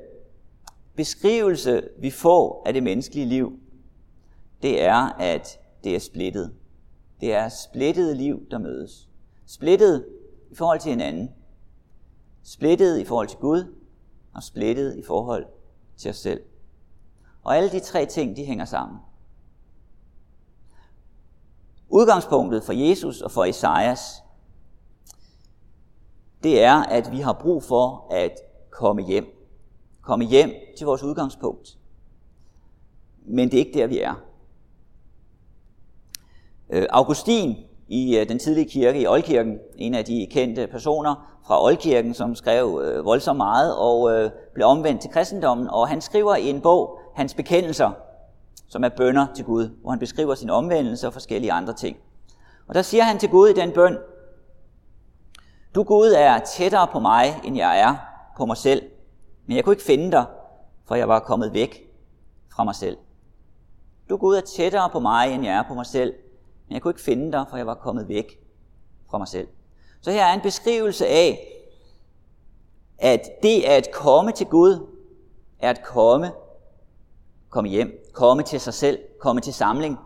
beskrivelse, 0.95 1.89
vi 1.99 2.09
får 2.09 2.63
af 2.65 2.73
det 2.73 2.83
menneskelige 2.83 3.25
liv, 3.25 3.59
det 4.61 4.83
er, 4.83 5.15
at 5.19 5.59
det 5.83 5.95
er 5.95 5.99
splittet. 5.99 6.53
Det 7.21 7.33
er 7.33 7.49
splittede 7.49 8.15
liv, 8.15 8.49
der 8.51 8.57
mødes. 8.57 9.09
Splittet 9.45 10.05
i 10.51 10.55
forhold 10.55 10.79
til 10.79 10.89
hinanden. 10.89 11.31
Splittet 12.43 12.99
i 12.99 13.05
forhold 13.05 13.27
til 13.27 13.39
Gud, 13.39 13.75
og 14.33 14.43
splittet 14.43 14.97
i 14.97 15.03
forhold 15.03 15.45
til 15.97 16.09
os 16.09 16.17
selv. 16.17 16.41
Og 17.43 17.57
alle 17.57 17.71
de 17.71 17.79
tre 17.79 18.05
ting, 18.05 18.35
de 18.35 18.45
hænger 18.45 18.65
sammen. 18.65 18.99
Udgangspunktet 21.89 22.63
for 22.63 22.73
Jesus 22.73 23.21
og 23.21 23.31
for 23.31 23.45
Esajas, 23.45 24.23
det 26.43 26.63
er, 26.63 26.75
at 26.75 27.11
vi 27.11 27.19
har 27.19 27.33
brug 27.33 27.63
for 27.63 28.07
at 28.11 28.31
komme 28.69 29.01
hjem. 29.01 29.25
Komme 30.01 30.25
hjem 30.25 30.51
til 30.77 30.85
vores 30.85 31.03
udgangspunkt. 31.03 31.77
Men 33.25 33.51
det 33.51 33.57
er 33.61 33.65
ikke 33.65 33.79
der, 33.79 33.87
vi 33.87 33.99
er. 33.99 34.24
Øh, 36.69 36.85
Augustin 36.89 37.55
i 37.87 38.17
øh, 38.17 38.29
den 38.29 38.39
tidlige 38.39 38.69
kirke 38.69 39.01
i 39.01 39.07
Oldkirken, 39.07 39.59
en 39.75 39.93
af 39.93 40.05
de 40.05 40.27
kendte 40.31 40.67
personer 40.67 41.39
fra 41.47 41.63
Oldkirken, 41.63 42.13
som 42.13 42.35
skrev 42.35 42.81
øh, 42.83 43.05
voldsomt 43.05 43.37
meget 43.37 43.75
og 43.75 44.31
blev 44.53 44.67
omvendt 44.67 45.01
til 45.01 45.11
kristendommen, 45.11 45.67
og 45.67 45.87
han 45.87 46.01
skriver 46.01 46.35
i 46.35 46.49
en 46.49 46.61
bog 46.61 46.99
hans 47.15 47.33
bekendelser, 47.33 47.91
som 48.67 48.83
er 48.83 48.89
bønder 48.89 49.25
til 49.35 49.45
Gud, 49.45 49.69
hvor 49.81 49.89
han 49.89 49.99
beskriver 49.99 50.35
sin 50.35 50.49
omvendelse 50.49 51.07
og 51.07 51.13
forskellige 51.13 51.51
andre 51.51 51.73
ting. 51.73 51.97
Og 52.67 52.75
der 52.75 52.81
siger 52.81 53.03
han 53.03 53.17
til 53.17 53.29
Gud 53.29 53.47
i 53.47 53.53
den 53.53 53.71
bøn, 53.71 53.97
Du 55.75 55.83
Gud 55.83 56.07
er 56.17 56.39
tættere 56.39 56.87
på 56.87 56.99
mig, 56.99 57.41
end 57.43 57.57
jeg 57.57 57.79
er 57.79 57.95
på 58.37 58.45
mig 58.45 58.57
selv, 58.57 58.81
men 59.45 59.55
jeg 59.57 59.63
kunne 59.63 59.73
ikke 59.73 59.83
finde 59.83 60.11
dig, 60.11 60.25
for 60.87 60.95
jeg 60.95 61.07
var 61.07 61.19
kommet 61.19 61.53
væk 61.53 61.89
fra 62.55 62.63
mig 62.63 62.75
selv. 62.75 62.97
Du 64.09 64.17
Gud 64.17 64.35
er 64.35 64.41
tættere 64.41 64.89
på 64.89 64.99
mig, 64.99 65.33
end 65.33 65.43
jeg 65.43 65.55
er 65.55 65.63
på 65.67 65.73
mig 65.73 65.85
selv, 65.85 66.13
men 66.67 66.73
jeg 66.73 66.81
kunne 66.81 66.91
ikke 66.91 67.01
finde 67.01 67.31
dig, 67.31 67.45
for 67.49 67.57
jeg 67.57 67.67
var 67.67 67.75
kommet 67.75 68.07
væk 68.07 68.39
fra 69.09 69.17
mig 69.17 69.27
selv. 69.27 69.47
Så 70.01 70.11
her 70.11 70.25
er 70.25 70.33
en 70.33 70.41
beskrivelse 70.41 71.07
af, 71.07 71.51
at 72.97 73.29
det 73.43 73.61
at 73.61 73.87
komme 73.93 74.31
til 74.31 74.47
Gud, 74.47 74.87
er 75.59 75.69
at 75.69 75.83
komme, 75.83 76.31
komme 77.49 77.69
hjem, 77.69 78.05
komme 78.13 78.43
til 78.43 78.59
sig 78.59 78.73
selv, 78.73 78.99
komme 79.19 79.41
til 79.41 79.53
samling. 79.53 79.97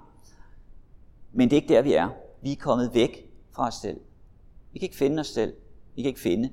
Men 1.32 1.50
det 1.50 1.58
er 1.58 1.62
ikke 1.62 1.74
der, 1.74 1.82
vi 1.82 1.94
er. 1.94 2.10
Vi 2.42 2.52
er 2.52 2.56
kommet 2.56 2.94
væk 2.94 3.32
fra 3.52 3.68
os 3.68 3.74
selv. 3.74 4.00
Vi 4.72 4.80
kan 4.80 4.86
ikke 4.86 4.98
finde 4.98 5.20
os 5.20 5.28
selv. 5.28 5.54
Vi 5.96 6.02
kan 6.02 6.10
ikke 6.10 6.20
finde 6.20 6.52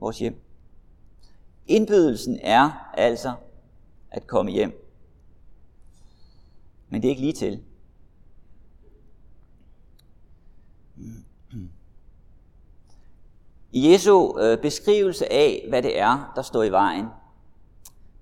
vores 0.00 0.18
hjem. 0.18 0.42
Indbydelsen 1.66 2.38
er 2.42 2.90
altså 2.94 3.32
at 4.10 4.26
komme 4.26 4.50
hjem. 4.50 4.86
Men 6.88 7.02
det 7.02 7.08
er 7.08 7.10
ikke 7.10 7.22
lige 7.22 7.32
til. 7.32 7.62
Jesu 13.72 14.38
øh, 14.38 14.58
beskrivelse 14.58 15.32
af, 15.32 15.66
hvad 15.68 15.82
det 15.82 15.98
er, 15.98 16.32
der 16.36 16.42
står 16.42 16.62
i 16.62 16.70
vejen, 16.70 17.06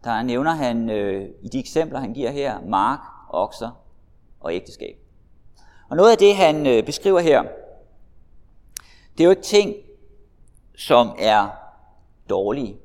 der 0.04 0.22
nævner 0.22 0.50
han 0.50 0.90
øh, 0.90 1.28
i 1.42 1.48
de 1.48 1.58
eksempler, 1.58 2.00
han 2.00 2.12
giver 2.12 2.30
her, 2.30 2.60
mark, 2.60 3.00
okser 3.30 3.70
og 4.40 4.54
ægteskab. 4.54 4.96
Og 5.88 5.96
noget 5.96 6.10
af 6.10 6.18
det, 6.18 6.36
han 6.36 6.66
øh, 6.66 6.84
beskriver 6.86 7.20
her, 7.20 7.42
det 9.12 9.20
er 9.20 9.24
jo 9.24 9.30
ikke 9.30 9.42
ting, 9.42 9.74
som 10.76 11.14
er 11.18 11.48
dårlige. 12.28 12.76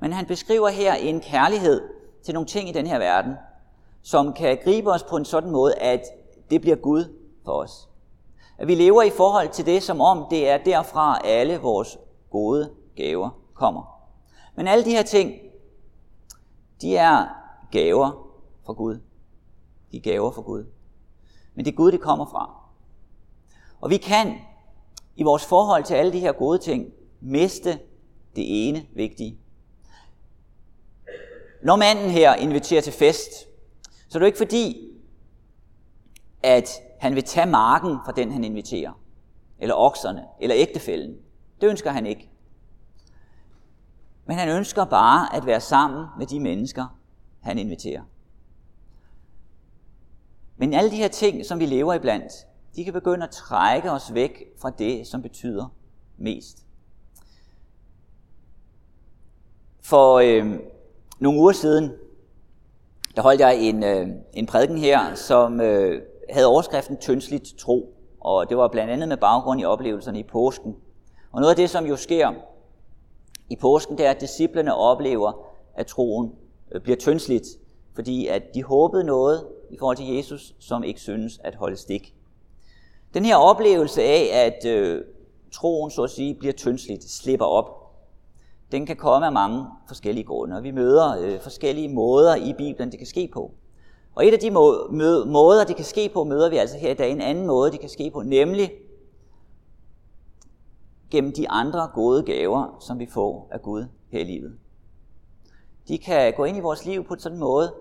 Men 0.00 0.12
han 0.12 0.26
beskriver 0.26 0.68
her 0.68 0.94
en 0.94 1.20
kærlighed 1.20 1.82
til 2.24 2.34
nogle 2.34 2.46
ting 2.46 2.68
i 2.68 2.72
den 2.72 2.86
her 2.86 2.98
verden, 2.98 3.34
som 4.02 4.32
kan 4.32 4.58
gribe 4.64 4.90
os 4.90 5.02
på 5.02 5.16
en 5.16 5.24
sådan 5.24 5.50
måde, 5.50 5.74
at 5.74 6.02
det 6.50 6.60
bliver 6.60 6.76
Gud 6.76 7.04
for 7.44 7.52
os. 7.52 7.88
At 8.62 8.68
vi 8.68 8.74
lever 8.74 9.02
i 9.02 9.10
forhold 9.10 9.48
til 9.48 9.66
det, 9.66 9.82
som 9.82 10.00
om 10.00 10.26
det 10.30 10.48
er 10.48 10.58
derfra 10.58 11.20
alle 11.24 11.58
vores 11.58 11.98
gode 12.30 12.70
gaver 12.96 13.30
kommer. 13.54 14.10
Men 14.56 14.68
alle 14.68 14.84
de 14.84 14.90
her 14.90 15.02
ting, 15.02 15.40
de 16.80 16.96
er 16.96 17.26
gaver 17.72 18.28
fra 18.66 18.72
Gud. 18.72 19.00
De 19.92 19.96
er 19.96 20.00
gaver 20.00 20.30
fra 20.30 20.42
Gud. 20.42 20.66
Men 21.54 21.64
det 21.64 21.72
er 21.72 21.76
Gud, 21.76 21.92
det 21.92 22.00
kommer 22.00 22.26
fra. 22.26 22.54
Og 23.80 23.90
vi 23.90 23.96
kan 23.96 24.38
i 25.16 25.22
vores 25.22 25.46
forhold 25.46 25.84
til 25.84 25.94
alle 25.94 26.12
de 26.12 26.20
her 26.20 26.32
gode 26.32 26.58
ting 26.58 26.92
miste 27.20 27.78
det 28.36 28.68
ene 28.68 28.86
vigtige. 28.94 29.38
Når 31.62 31.76
manden 31.76 32.10
her 32.10 32.34
inviterer 32.34 32.80
til 32.80 32.92
fest, 32.92 33.30
så 34.08 34.18
er 34.18 34.18
det 34.18 34.20
jo 34.20 34.26
ikke 34.26 34.38
fordi, 34.38 34.88
at 36.42 36.70
han 37.02 37.14
vil 37.14 37.24
tage 37.24 37.46
marken 37.46 37.98
fra 38.04 38.12
den, 38.12 38.32
han 38.32 38.44
inviterer. 38.44 38.92
Eller 39.58 39.74
okserne, 39.74 40.24
eller 40.40 40.56
ægtefælden. 40.56 41.16
Det 41.60 41.68
ønsker 41.68 41.90
han 41.90 42.06
ikke. 42.06 42.30
Men 44.26 44.36
han 44.36 44.48
ønsker 44.48 44.84
bare 44.84 45.36
at 45.36 45.46
være 45.46 45.60
sammen 45.60 46.06
med 46.18 46.26
de 46.26 46.40
mennesker, 46.40 46.98
han 47.40 47.58
inviterer. 47.58 48.02
Men 50.56 50.74
alle 50.74 50.90
de 50.90 50.96
her 50.96 51.08
ting, 51.08 51.46
som 51.46 51.58
vi 51.58 51.66
lever 51.66 51.94
iblandt, 51.94 52.32
de 52.76 52.84
kan 52.84 52.92
begynde 52.92 53.24
at 53.24 53.30
trække 53.30 53.90
os 53.90 54.14
væk 54.14 54.44
fra 54.58 54.70
det, 54.70 55.06
som 55.06 55.22
betyder 55.22 55.74
mest. 56.16 56.66
For 59.80 60.18
øh, 60.18 60.58
nogle 61.18 61.40
uger 61.40 61.52
siden, 61.52 61.92
der 63.16 63.22
holdt 63.22 63.40
jeg 63.40 63.56
en, 63.58 63.84
øh, 63.84 64.08
en 64.32 64.46
prædiken 64.46 64.78
her, 64.78 65.14
som 65.14 65.60
øh, 65.60 66.02
havde 66.30 66.46
overskriften 66.46 66.96
Tønsligt 66.96 67.54
tro, 67.58 67.94
og 68.20 68.48
det 68.48 68.56
var 68.56 68.68
blandt 68.68 68.92
andet 68.92 69.08
med 69.08 69.16
baggrund 69.16 69.60
i 69.60 69.64
oplevelserne 69.64 70.18
i 70.18 70.22
påsken. 70.22 70.76
Og 71.32 71.40
noget 71.40 71.50
af 71.50 71.56
det, 71.56 71.70
som 71.70 71.86
jo 71.86 71.96
sker 71.96 72.32
i 73.50 73.56
påsken, 73.56 73.98
det 73.98 74.06
er, 74.06 74.10
at 74.10 74.20
disciplerne 74.20 74.74
oplever, 74.74 75.32
at 75.74 75.86
troen 75.86 76.32
øh, 76.72 76.80
bliver 76.80 76.96
tyndsligt, 76.96 77.46
fordi 77.94 78.26
at 78.26 78.42
de 78.54 78.62
håbede 78.62 79.04
noget 79.04 79.46
i 79.70 79.78
forhold 79.78 79.96
til 79.96 80.06
Jesus, 80.06 80.54
som 80.58 80.84
ikke 80.84 81.00
synes 81.00 81.40
at 81.44 81.54
holde 81.54 81.76
stik. 81.76 82.14
Den 83.14 83.24
her 83.24 83.36
oplevelse 83.36 84.02
af, 84.02 84.46
at 84.46 84.66
øh, 84.66 85.04
troen, 85.52 85.90
så 85.90 86.02
at 86.02 86.10
sige, 86.10 86.34
bliver 86.34 86.52
tyndsligt, 86.52 87.04
slipper 87.04 87.46
op, 87.46 87.82
den 88.72 88.86
kan 88.86 88.96
komme 88.96 89.26
af 89.26 89.32
mange 89.32 89.66
forskellige 89.88 90.24
grunde, 90.24 90.56
og 90.56 90.62
vi 90.62 90.70
møder 90.70 91.20
øh, 91.20 91.40
forskellige 91.40 91.88
måder 91.88 92.36
i 92.36 92.52
Bibelen, 92.58 92.90
det 92.90 92.98
kan 92.98 93.06
ske 93.06 93.30
på. 93.32 93.50
Og 94.14 94.26
et 94.26 94.32
af 94.32 94.38
de 94.38 94.50
måder, 94.50 95.64
det 95.64 95.76
kan 95.76 95.84
ske 95.84 96.08
på, 96.08 96.24
møder 96.24 96.50
vi 96.50 96.56
altså 96.56 96.78
her 96.78 96.90
i 96.90 96.94
dag. 96.94 97.12
En 97.12 97.20
anden 97.20 97.46
måde, 97.46 97.72
det 97.72 97.80
kan 97.80 97.88
ske 97.88 98.10
på, 98.10 98.22
nemlig 98.22 98.72
gennem 101.10 101.32
de 101.32 101.50
andre 101.50 101.90
gode 101.94 102.22
gaver, 102.22 102.76
som 102.80 102.98
vi 102.98 103.06
får 103.06 103.48
af 103.50 103.62
Gud 103.62 103.86
her 104.08 104.20
i 104.20 104.24
livet. 104.24 104.58
De 105.88 105.98
kan 105.98 106.32
gå 106.36 106.44
ind 106.44 106.56
i 106.56 106.60
vores 106.60 106.84
liv 106.84 107.04
på 107.04 107.14
en 107.14 107.20
sådan 107.20 107.38
måde, 107.38 107.74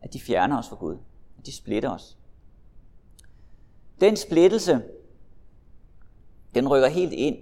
at 0.00 0.12
de 0.12 0.20
fjerner 0.20 0.58
os 0.58 0.68
fra 0.68 0.76
Gud. 0.76 0.96
At 1.38 1.46
de 1.46 1.52
splitter 1.56 1.90
os. 1.90 2.16
Den 4.00 4.16
splittelse, 4.16 4.82
den 6.54 6.68
rykker 6.68 6.88
helt 6.88 7.12
ind 7.12 7.36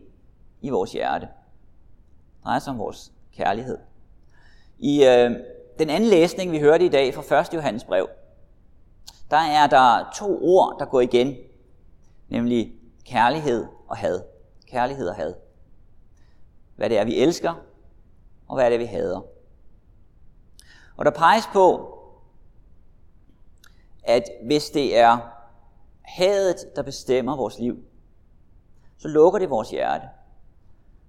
i 0.61 0.71
vores 0.71 0.93
hjerte. 0.93 1.27
Det 1.27 2.45
drejer 2.45 2.59
sig 2.59 2.73
om 2.73 2.79
vores 2.79 3.13
kærlighed. 3.33 3.79
I 4.79 5.05
øh, 5.05 5.31
den 5.79 5.91
anden 5.91 6.09
læsning, 6.09 6.53
vi 6.53 6.59
hørte 6.59 6.85
i 6.85 6.89
dag 6.89 7.15
fra 7.15 7.41
1. 7.41 7.55
Johannes 7.55 7.85
brev, 7.85 8.09
der 9.31 9.37
er 9.37 9.67
der 9.67 10.11
to 10.15 10.39
ord, 10.43 10.77
der 10.79 10.85
går 10.85 11.01
igen, 11.01 11.37
nemlig 12.29 12.75
kærlighed 13.05 13.67
og 13.89 13.97
had. 13.97 14.23
Kærlighed 14.67 15.09
og 15.09 15.15
had. 15.15 15.35
Hvad 16.77 16.91
det 16.91 16.99
er, 16.99 17.05
vi 17.05 17.17
elsker, 17.19 17.55
og 18.49 18.55
hvad 18.55 18.67
det 18.67 18.75
er, 18.75 18.79
vi 18.79 18.85
hader. 18.85 19.21
Og 20.97 21.05
der 21.05 21.11
peges 21.11 21.45
på, 21.53 21.95
at 24.03 24.23
hvis 24.45 24.71
det 24.71 24.99
er 24.99 25.19
hadet, 26.03 26.57
der 26.77 26.83
bestemmer 26.83 27.37
vores 27.37 27.59
liv, 27.59 27.85
så 28.99 29.09
lukker 29.09 29.39
det 29.39 29.51
vores 29.51 29.71
hjerte. 29.71 30.09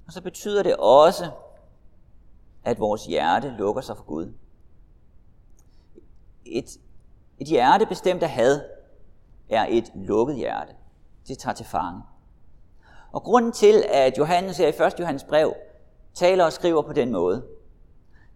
Og 0.07 0.13
så 0.13 0.21
betyder 0.21 0.63
det 0.63 0.75
også, 0.75 1.31
at 2.63 2.79
vores 2.79 3.05
hjerte 3.05 3.49
lukker 3.49 3.81
sig 3.81 3.97
for 3.97 4.03
Gud. 4.03 4.33
Et, 6.45 6.79
et 7.39 7.47
hjerte 7.47 7.85
bestemt 7.85 8.23
af 8.23 8.29
had 8.29 8.61
er 9.49 9.65
et 9.69 9.91
lukket 9.95 10.35
hjerte. 10.35 10.73
Det 11.27 11.37
tager 11.37 11.53
til 11.53 11.65
fange. 11.65 12.01
Og 13.11 13.23
grunden 13.23 13.51
til, 13.51 13.83
at 13.93 14.17
Johannes 14.17 14.57
her 14.57 14.67
i 14.67 14.87
1. 14.87 14.99
Johannes 14.99 15.23
brev 15.23 15.53
taler 16.13 16.45
og 16.45 16.53
skriver 16.53 16.81
på 16.81 16.93
den 16.93 17.11
måde, 17.11 17.45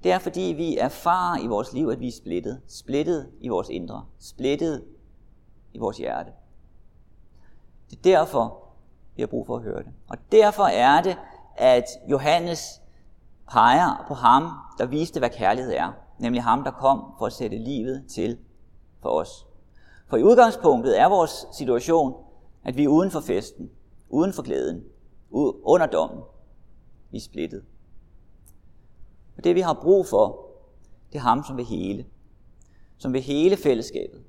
det 0.03 0.11
er 0.11 0.19
fordi 0.19 0.41
vi 0.41 0.77
erfarer 0.77 1.39
i 1.39 1.47
vores 1.47 1.73
liv, 1.73 1.89
at 1.89 1.99
vi 1.99 2.07
er 2.07 2.11
splittet. 2.11 2.61
Splittet 2.67 3.31
i 3.41 3.47
vores 3.47 3.69
indre. 3.69 4.05
Splittet 4.19 4.83
i 5.73 5.77
vores 5.77 5.97
hjerte. 5.97 6.31
Det 7.89 7.97
er 7.97 8.01
derfor, 8.01 8.63
vi 9.15 9.21
har 9.21 9.27
brug 9.27 9.45
for 9.45 9.55
at 9.55 9.63
høre 9.63 9.83
det. 9.83 9.91
Og 10.07 10.17
derfor 10.31 10.63
er 10.63 11.01
det, 11.01 11.17
at 11.55 11.85
Johannes 12.07 12.81
peger 13.51 14.05
på 14.07 14.13
ham, 14.13 14.49
der 14.77 14.85
viste, 14.85 15.19
hvad 15.19 15.29
kærlighed 15.29 15.73
er. 15.73 15.91
Nemlig 16.19 16.43
ham, 16.43 16.63
der 16.63 16.71
kom 16.71 17.13
for 17.17 17.25
at 17.25 17.33
sætte 17.33 17.57
livet 17.57 18.05
til 18.15 18.37
for 19.03 19.09
os. 19.09 19.45
For 20.07 20.17
i 20.17 20.23
udgangspunktet 20.23 20.99
er 20.99 21.09
vores 21.09 21.45
situation, 21.51 22.15
at 22.63 22.77
vi 22.77 22.83
er 22.83 22.87
uden 22.87 23.11
for 23.11 23.19
festen, 23.19 23.69
uden 24.09 24.33
for 24.33 24.43
glæden, 24.43 24.83
under 25.63 25.85
dommen. 25.85 26.23
Vi 27.11 27.17
er 27.17 27.21
splittet. 27.21 27.63
Og 29.37 29.43
det 29.43 29.55
vi 29.55 29.61
har 29.61 29.73
brug 29.73 30.07
for, 30.07 30.49
det 31.11 31.17
er 31.17 31.21
ham, 31.21 31.43
som 31.43 31.57
vil 31.57 31.65
hele. 31.65 32.05
Som 32.97 33.13
vil 33.13 33.21
hele 33.21 33.57
fællesskabet. 33.57 34.23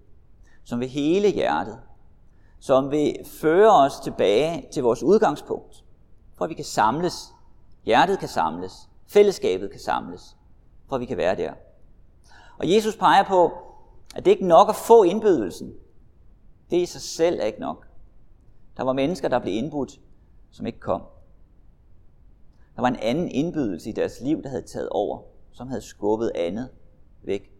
Som 0.65 0.81
vil 0.81 0.89
hele 0.89 1.29
hjertet. 1.29 1.79
som 2.61 2.91
vil 2.91 3.17
føre 3.27 3.73
os 3.73 4.01
tilbage 4.01 4.69
til 4.73 4.83
vores 4.83 5.03
udgangspunkt, 5.03 5.85
for 6.37 6.45
at 6.45 6.49
vi 6.49 6.55
kan 6.55 6.65
samles, 6.65 7.35
hjertet 7.85 8.19
kan 8.19 8.29
samles, 8.29 8.89
fællesskabet 9.07 9.71
kan 9.71 9.81
samles, 9.81 10.37
for 10.89 10.95
at 10.97 11.01
vi 11.01 11.07
kan 11.07 11.17
være 11.17 11.37
der. 11.37 11.53
Og 12.59 12.71
Jesus 12.71 12.97
peger 12.97 13.23
på, 13.23 13.53
at 14.15 14.25
det 14.25 14.31
ikke 14.31 14.47
nok 14.47 14.69
at 14.69 14.77
få 14.77 15.03
indbydelsen. 15.03 15.75
Det 16.71 16.77
i 16.77 16.87
sig 16.87 17.01
selv 17.01 17.41
er 17.41 17.45
ikke 17.45 17.61
nok. 17.61 17.87
Der 18.77 18.83
var 18.83 18.93
mennesker, 18.93 19.29
der 19.29 19.39
blev 19.39 19.55
indbudt, 19.55 20.01
som 20.51 20.67
ikke 20.67 20.81
kom. 20.81 21.03
Der 22.77 22.83
var 22.83 22.89
en 22.89 22.97
anden 22.97 23.29
indbydelse 23.29 23.91
i 23.91 23.93
deres 23.93 24.21
liv, 24.21 24.43
der 24.43 24.49
havde 24.49 24.63
taget 24.63 24.89
over, 24.89 25.23
som 25.53 25.69
havde 25.69 25.83
skubbet 25.83 26.33
andet 26.35 26.69
væk. 27.23 27.53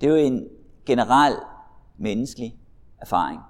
Det 0.00 0.06
er 0.06 0.10
jo 0.10 0.16
en 0.16 0.48
generel 0.86 1.36
menneskelig 1.96 2.58
erfaring. 2.98 3.40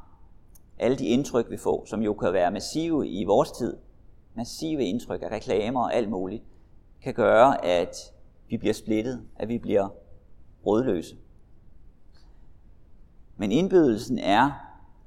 Alle 0.79 0.99
de 0.99 1.07
indtryk, 1.07 1.51
vi 1.51 1.57
får, 1.57 1.85
som 1.87 2.03
jo 2.03 2.15
kan 2.15 2.33
være 2.33 2.51
massive 2.51 3.09
i 3.09 3.25
vores 3.25 3.51
tid, 3.51 3.77
massive 4.35 4.85
indtryk 4.85 5.23
af 5.23 5.29
reklamer 5.29 5.81
og 5.81 5.95
alt 5.95 6.11
muligt, 6.11 6.43
kan 7.03 7.15
gøre, 7.15 7.65
at 7.65 8.13
vi 8.49 8.57
bliver 8.57 8.75
splittet, 8.75 9.27
at 9.37 9.49
vi 9.49 9.59
bliver 9.59 9.89
rådløse. 10.67 11.17
Men 13.37 13.53
indbydelsen 13.53 14.19
er 14.19 14.51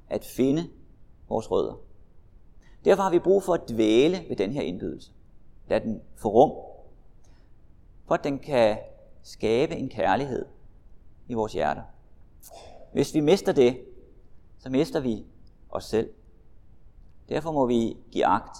at 0.08 0.24
finde 0.24 0.68
vores 1.28 1.50
rødder. 1.50 1.74
Derfor 2.84 3.02
har 3.02 3.10
vi 3.10 3.18
brug 3.18 3.42
for 3.42 3.54
at 3.54 3.68
dvæle 3.68 4.24
ved 4.28 4.36
den 4.36 4.52
her 4.52 4.62
indbydelse. 4.62 5.12
Lad 5.68 5.80
den 5.80 6.00
få 6.16 6.28
rum, 6.28 6.52
for 8.06 8.14
at 8.14 8.24
den 8.24 8.38
kan 8.38 8.78
skabe 9.22 9.76
en 9.76 9.88
kærlighed 9.88 10.46
i 11.28 11.34
vores 11.34 11.52
hjerter. 11.52 11.82
Hvis 12.92 13.14
vi 13.14 13.20
mister 13.20 13.52
det, 13.52 13.80
så 14.58 14.70
mister 14.70 15.00
vi 15.00 15.24
os 15.70 15.84
selv. 15.84 16.10
Derfor 17.28 17.52
må 17.52 17.66
vi 17.66 17.96
give 18.10 18.26
agt 18.26 18.56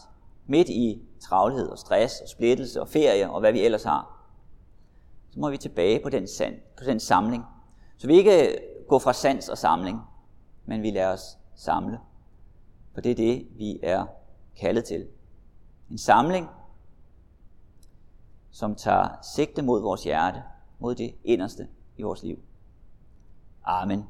midt 0.47 0.69
i 0.69 1.03
travlhed 1.21 1.69
og 1.69 1.79
stress 1.79 2.21
og 2.21 2.29
splittelse 2.29 2.81
og 2.81 2.89
ferie 2.89 3.31
og 3.31 3.41
hvad 3.41 3.53
vi 3.53 3.65
ellers 3.65 3.85
har. 3.85 4.22
Så 5.33 5.41
må 5.41 5.51
vi 5.51 5.57
tilbage 5.57 6.01
på 6.03 6.09
den, 6.09 6.29
sand, 6.29 6.55
på 6.79 6.85
den 6.85 7.01
samling. 7.01 7.45
Så 7.97 8.07
vi 8.07 8.15
ikke 8.15 8.59
går 8.89 8.99
fra 8.99 9.13
sans 9.13 9.49
og 9.49 9.59
samling, 9.59 10.01
men 10.67 10.83
vi 10.83 10.91
lader 10.91 11.13
os 11.13 11.39
samle. 11.55 11.99
For 12.95 13.01
det 13.01 13.11
er 13.11 13.15
det, 13.15 13.47
vi 13.51 13.81
er 13.83 14.07
kaldet 14.57 14.85
til. 14.85 15.09
En 15.91 15.99
samling, 15.99 16.49
som 18.51 18.75
tager 18.75 19.09
sigte 19.23 19.63
mod 19.63 19.83
vores 19.83 20.05
hjerte, 20.05 20.43
mod 20.79 20.95
det 20.95 21.15
inderste 21.25 21.69
i 21.97 22.03
vores 22.03 22.23
liv. 22.23 22.39
Amen. 23.65 24.07